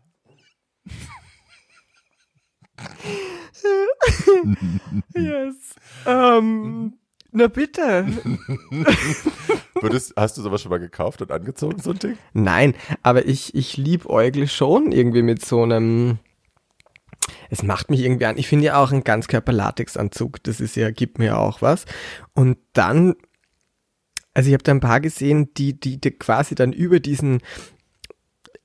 Yes. 5.15 5.75
Ähm, 6.07 6.95
na 7.33 7.47
bitte. 7.47 8.07
Würdest, 9.81 10.15
hast 10.17 10.37
du 10.37 10.43
sowas 10.43 10.63
schon 10.63 10.71
mal 10.71 10.79
gekauft 10.79 11.23
und 11.23 11.31
angezogen, 11.31 11.81
so 11.81 11.91
ein 11.91 11.99
Ding? 11.99 12.19
Nein, 12.33 12.75
aber 13.03 13.27
ich, 13.27 13.55
ich 13.55 13.77
liebäugle 13.77 14.49
schon 14.49 14.93
irgendwie 14.93 15.23
mit 15.23 15.45
so 15.45 15.63
einem. 15.63 16.19
Es 17.49 17.63
macht 17.63 17.91
mich 17.91 18.01
irgendwie 18.01 18.27
an. 18.27 18.39
Ich 18.39 18.49
finde 18.49 18.67
ja 18.67 18.83
auch 18.83 18.93
ein 18.93 19.05
Ganzkörper-Latex-Anzug, 19.05 20.43
das 20.43 20.61
ist 20.61 20.77
ja, 20.77 20.91
gibt 20.91 21.19
mir 21.19 21.39
auch 21.39 21.63
was. 21.63 21.85
Und 22.33 22.59
dann, 22.73 23.15
also 24.35 24.49
ich 24.49 24.55
habe 24.55 24.65
da 24.65 24.73
ein 24.73 24.81
paar 24.81 25.01
gesehen, 25.01 25.53
die, 25.55 25.79
die, 25.79 26.01
die 26.01 26.11
quasi 26.13 26.55
dann 26.55 26.73
über 26.73 27.01
diesen 27.01 27.41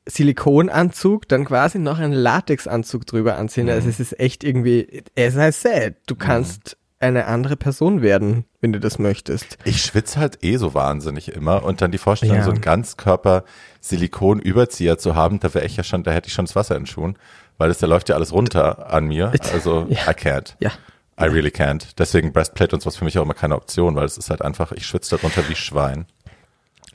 Silikonanzug 0.07 1.27
dann 1.27 1.45
quasi 1.45 1.79
noch 1.79 1.99
einen 1.99 2.13
Latexanzug 2.13 3.05
drüber 3.05 3.37
anziehen. 3.37 3.69
Also 3.69 3.89
es 3.89 3.99
ist 3.99 4.19
echt 4.19 4.43
irgendwie, 4.43 5.03
as 5.17 5.35
I 5.35 5.51
said, 5.51 5.95
du 6.07 6.15
kannst 6.15 6.77
eine 6.99 7.25
andere 7.25 7.55
Person 7.57 8.01
werden, 8.01 8.45
wenn 8.61 8.71
du 8.73 8.79
das 8.79 8.99
möchtest. 8.99 9.57
Ich 9.65 9.81
schwitze 9.83 10.19
halt 10.19 10.43
eh 10.43 10.57
so 10.57 10.73
wahnsinnig 10.73 11.31
immer 11.31 11.63
und 11.63 11.81
dann 11.81 11.91
die 11.91 11.97
Vorstellung, 11.97 12.37
Ja. 12.37 12.43
so 12.43 12.51
einen 12.51 12.61
Ganzkörper-Silikon-Überzieher 12.61 14.97
zu 14.97 15.15
haben, 15.15 15.39
da 15.39 15.53
wäre 15.53 15.65
ich 15.65 15.77
ja 15.77 15.83
schon, 15.83 16.03
da 16.03 16.11
hätte 16.11 16.27
ich 16.27 16.33
schon 16.33 16.45
das 16.45 16.55
Wasser 16.55 16.75
in 16.75 16.81
den 16.83 16.87
Schuhen, 16.87 17.17
weil 17.57 17.69
das, 17.69 17.79
da 17.79 17.87
läuft 17.87 18.09
ja 18.09 18.15
alles 18.15 18.31
runter 18.33 18.91
an 18.91 19.05
mir. 19.07 19.31
Also, 19.53 19.85
Ja. 19.89 20.09
I 20.09 20.13
can't. 20.13 20.55
Ja. 20.59 20.71
I 21.19 21.23
really 21.25 21.49
can't. 21.49 21.95
Deswegen 21.97 22.33
Breastplate 22.33 22.75
und 22.75 22.81
sowas 22.81 22.97
für 22.97 23.05
mich 23.05 23.17
auch 23.17 23.23
immer 23.23 23.33
keine 23.33 23.55
Option, 23.55 23.95
weil 23.95 24.05
es 24.05 24.17
ist 24.17 24.29
halt 24.29 24.41
einfach, 24.41 24.71
ich 24.73 24.85
schwitze 24.85 25.15
darunter 25.15 25.47
wie 25.47 25.55
Schwein. 25.55 26.05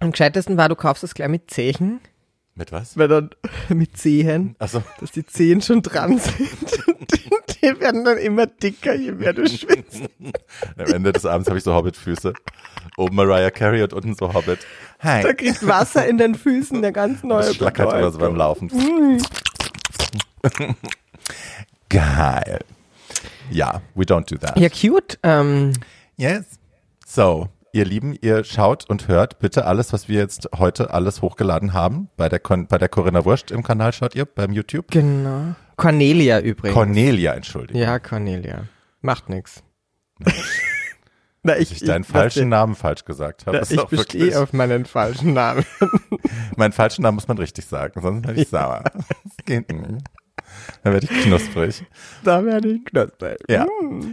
Am 0.01 0.11
gescheitesten 0.13 0.57
war, 0.57 0.69
du 0.69 0.77
kaufst 0.77 1.05
es 1.05 1.15
gleich 1.15 1.29
mit 1.29 1.51
Zehen, 1.51 2.01
Mit 2.55 2.73
was? 2.73 2.99
weil 2.99 3.09
dann 3.09 3.31
mit 3.69 3.97
Zehen, 3.97 4.57
Also, 4.59 4.83
dass 5.01 5.13
die 5.13 5.25
Zehen 5.25 5.63
schon 5.63 5.83
dran 5.83 6.19
sind. 6.19 6.49
die, 7.63 7.81
werden 7.81 8.05
dann 8.05 8.19
immer 8.19 8.47
dicker, 8.47 8.95
je 8.95 9.13
mehr 9.13 9.33
du 9.33 9.47
schwitzt. 9.49 10.03
am 10.77 10.87
Ende 10.87 11.13
des 11.13 11.25
Abends 11.27 11.49
habe 11.49 11.59
ich 11.59 11.65
so 11.65 11.73
Hobbit-Füße. 11.75 12.33
Oben 12.97 13.17
Mariah 13.17 13.51
Carey 13.51 13.83
und 13.83 13.93
unten 13.93 14.15
so 14.15 14.33
Hobbit. 14.35 14.59
Da 15.03 15.09
Hi. 15.23 15.35
kriegt 15.35 15.67
Wasser 15.67 16.07
in 16.07 16.19
den 16.19 16.35
Füßen, 16.35 16.77
eine 16.79 16.93
ganz 16.93 17.23
neue 17.23 17.45
Das 17.47 17.55
schlackert 17.57 17.93
immer 17.95 18.11
so 18.11 18.19
beim. 18.19 18.35
Laufen. 18.37 18.71
Geil. 21.89 22.61
Ja, 23.51 23.83
we 23.95 24.05
don't 24.05 24.29
do 24.31 24.37
that. 24.39 24.59
Ja, 24.59 24.69
cute. 24.69 25.19
Ähm, 25.23 25.73
Yes. 26.17 26.45
So, 27.07 27.49
ihr 27.73 27.85
Lieben, 27.85 28.17
ihr 28.21 28.45
schaut 28.45 28.89
und 28.89 29.09
hört 29.09 29.39
bitte 29.39 29.65
alles, 29.67 29.93
was 29.93 30.09
wir 30.09 30.19
jetzt 30.19 30.49
heute 30.57 30.93
alles 30.93 31.23
hochgeladen 31.23 31.73
haben. 31.73 32.09
Bei 32.17 32.29
der, 32.29 32.41
Con 32.41 32.67
bei 32.67 32.79
der 32.79 32.89
Corinna 32.89 33.25
Wurst 33.25 33.51
im 33.51 33.63
Kanal 33.63 33.93
schaut 33.93 34.15
ihr, 34.15 34.25
beim 34.25 34.53
YouTube. 34.53 34.87
genau. 34.91 35.55
Cornelia 35.77 36.41
übrigens. 36.41 36.75
Cornelia, 36.75 37.33
entschuldige. 37.33 37.79
ja, 37.79 37.99
Cornelia. 37.99 38.65
Macht 39.01 39.31
nix. 39.31 39.63
Na, 41.43 41.55
Dass 41.55 41.71
ich 41.71 41.81
deinen 41.81 42.05
falschen 42.05 42.51
Namen 42.51 42.75
falsch 42.75 43.07
gesagt 43.07 43.47
habe. 43.47 43.63
Ich 43.67 43.83
bestehe 43.85 44.39
auf 44.39 44.53
meinen 44.53 44.85
falschen 44.85 45.33
Namen. 45.33 45.65
Meinen 46.57 46.73
falschen 46.73 47.01
Namen 47.01 47.15
muss 47.15 47.29
man 47.29 47.39
richtig 47.39 47.65
sagen, 47.65 47.99
sonst 48.03 48.27
werde 48.27 48.43
ich 48.43 48.49
sauer. 48.49 48.85
Das 48.93 49.37
geht 49.47 49.73
nicht. 49.73 50.05
Dann 50.85 50.93
werde 50.93 51.07
ich 51.11 51.23
knusprig. 51.23 51.85
da 52.25 52.45
werde 52.45 52.69
ich 52.71 52.85
knusprig. 52.85 53.37
Ja, 53.49 53.67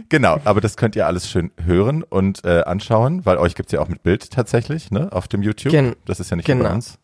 genau. 0.08 0.40
Aber 0.44 0.60
das 0.60 0.76
könnt 0.76 0.96
ihr 0.96 1.06
alles 1.06 1.28
schön 1.30 1.50
hören 1.64 2.02
und 2.02 2.44
äh, 2.44 2.62
anschauen, 2.62 3.24
weil 3.26 3.38
euch 3.38 3.54
gibt's 3.54 3.72
ja 3.72 3.80
auch 3.80 3.88
mit 3.88 4.02
Bild 4.02 4.30
tatsächlich, 4.30 4.90
ne, 4.90 5.12
auf 5.12 5.28
dem 5.28 5.42
YouTube. 5.42 5.70
Gen- 5.72 5.96
das 6.04 6.20
ist 6.20 6.30
ja 6.30 6.36
nicht 6.36 6.46
bei 6.46 6.54
genau. 6.54 6.72
uns. 6.72 6.98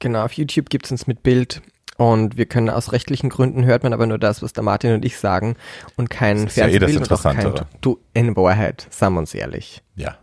Genau, 0.00 0.24
auf 0.24 0.32
YouTube 0.32 0.70
gibt's 0.70 0.90
uns 0.90 1.06
mit 1.06 1.22
Bild 1.22 1.60
und 1.96 2.36
wir 2.36 2.46
können 2.46 2.70
aus 2.70 2.92
rechtlichen 2.92 3.28
Gründen 3.30 3.64
hört 3.64 3.82
man 3.82 3.92
aber 3.92 4.06
nur 4.06 4.18
das, 4.18 4.42
was 4.42 4.52
der 4.52 4.62
Martin 4.62 4.94
und 4.94 5.04
ich 5.04 5.18
sagen 5.18 5.56
und 5.96 6.08
kein 6.10 6.46
ist 6.46 6.56
ja 6.56 6.68
eh 6.68 6.78
das 6.78 6.90
Fernsehbild 6.92 7.10
und 7.10 7.26
auch 7.26 7.58
kein. 7.62 7.66
Du, 7.80 7.98
in 8.14 8.36
Wahrheit, 8.36 8.86
sagen 8.90 9.14
wir 9.14 9.18
uns 9.20 9.34
ehrlich, 9.34 9.82
Ja. 9.96 10.16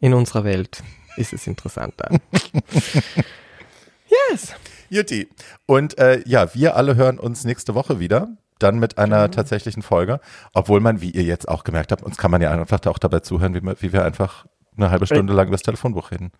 in 0.00 0.12
unserer 0.12 0.44
Welt 0.44 0.82
ist 1.16 1.32
es 1.32 1.46
interessanter. 1.46 2.10
yes. 4.30 4.54
Juti. 4.88 5.28
Und 5.66 5.98
äh, 5.98 6.22
ja, 6.26 6.54
wir 6.54 6.76
alle 6.76 6.96
hören 6.96 7.18
uns 7.18 7.44
nächste 7.44 7.74
Woche 7.74 7.98
wieder. 8.00 8.28
Dann 8.58 8.78
mit 8.78 8.96
einer 8.96 9.30
tatsächlichen 9.30 9.82
Folge. 9.82 10.18
Obwohl 10.54 10.80
man, 10.80 11.02
wie 11.02 11.10
ihr 11.10 11.22
jetzt 11.24 11.46
auch 11.48 11.62
gemerkt 11.64 11.92
habt, 11.92 12.02
uns 12.02 12.16
kann 12.16 12.30
man 12.30 12.40
ja 12.40 12.50
einfach 12.52 12.80
auch 12.86 12.98
dabei 12.98 13.20
zuhören, 13.20 13.54
wie, 13.54 13.62
wir- 13.62 13.76
wie 13.82 13.92
wir 13.92 14.04
einfach 14.04 14.46
eine 14.76 14.90
halbe 14.90 15.06
Stunde 15.06 15.34
lang 15.34 15.48
über 15.48 15.56
das 15.56 15.62
Telefonbuch 15.62 16.10
reden. 16.10 16.32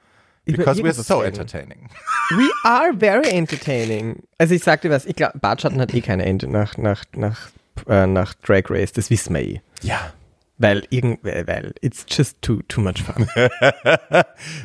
Because 0.46 0.80
we're 0.80 0.86
irgendwas 0.86 1.06
so 1.06 1.22
entertaining. 1.22 1.88
We 2.30 2.48
are 2.64 2.92
very 2.98 3.28
entertaining. 3.30 4.22
Also 4.38 4.54
ich 4.54 4.62
sag 4.62 4.80
dir 4.80 4.90
was, 4.90 5.04
ich 5.04 5.16
glaube, 5.16 5.38
Bartschatten 5.40 5.80
hat 5.80 5.92
eh 5.92 6.00
keine 6.00 6.24
Ende 6.24 6.46
nach, 6.46 6.76
nach, 6.78 7.04
nach, 7.16 7.48
äh, 7.88 8.06
nach 8.06 8.32
Drag 8.34 8.62
Race, 8.70 8.92
das 8.92 9.10
wissen 9.10 9.34
wir 9.34 9.42
eh. 9.42 9.60
Ja. 9.82 10.12
Weil 10.58 10.84
irgend, 10.88 11.22
weil, 11.22 11.46
weil 11.46 11.74
it's 11.82 12.06
just 12.08 12.40
too, 12.40 12.60
too 12.68 12.80
much 12.80 13.02
fun. 13.02 13.26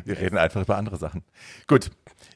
Wir 0.05 0.17
reden 0.19 0.37
einfach 0.37 0.61
über 0.61 0.77
andere 0.77 0.95
Sachen. 0.97 1.23
Gut. 1.67 1.89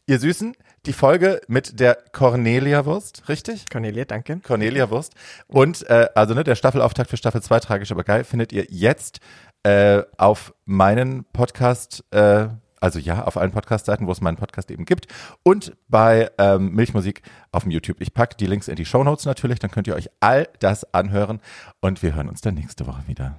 Ihr 0.08 0.20
Süßen, 0.20 0.56
die 0.86 0.94
Folge 0.94 1.42
mit 1.48 1.80
der 1.80 1.98
Cornelia-Wurst, 2.12 3.28
richtig? 3.28 3.66
Cornelia, 3.72 4.06
danke. 4.06 4.40
Cornelia 4.40 4.90
Wurst. 4.90 5.14
Und 5.48 5.88
äh, 5.90 6.08
also 6.16 6.34
ne, 6.34 6.44
der 6.44 6.56
Staffelauftakt 6.56 7.10
für 7.10 7.18
Staffel 7.18 7.42
2, 7.42 7.60
tragisch 7.60 7.92
aber 7.92 8.04
geil, 8.04 8.24
findet 8.24 8.54
ihr 8.54 8.66
jetzt 8.70 9.20
äh, 9.64 10.04
auf 10.18 10.54
meinen 10.66 11.26
Podcast, 11.34 12.04
äh, 12.12 12.48
also 12.80 13.00
ja, 13.00 13.24
auf 13.24 13.38
allen 13.38 13.52
Podcast-Seiten, 13.52 14.06
wo 14.06 14.12
es 14.12 14.22
meinen 14.22 14.38
Podcast 14.38 14.70
eben 14.70 14.86
gibt. 14.86 15.08
Und 15.44 15.76
bei 15.88 16.30
ähm, 16.38 16.72
Milchmusik 16.74 17.24
auf 17.52 17.64
dem 17.64 17.72
YouTube. 17.72 17.98
Ich 18.00 18.14
packe 18.14 18.36
die 18.38 18.46
Links 18.46 18.68
in 18.68 18.76
die 18.76 18.86
Shownotes 18.86 19.26
natürlich, 19.26 19.60
dann 19.60 19.72
könnt 19.72 19.88
ihr 19.88 19.96
euch 19.96 20.10
all 20.20 20.48
das 20.60 20.94
anhören. 20.94 21.42
Und 21.82 22.04
wir 22.04 22.14
hören 22.14 22.30
uns 22.30 22.42
dann 22.42 22.54
nächste 22.54 22.86
Woche 22.86 23.04
wieder. 23.08 23.38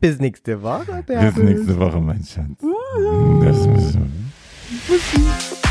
Bis 0.00 0.18
nächste 0.18 0.62
Woche, 0.62 1.02
Bis 1.06 1.36
nächste 1.36 1.78
Woche, 1.78 2.00
mein 2.00 2.22
Schatz. 2.24 2.60
Das 3.42 3.66
müssen 3.66 4.30
wir 4.86 5.65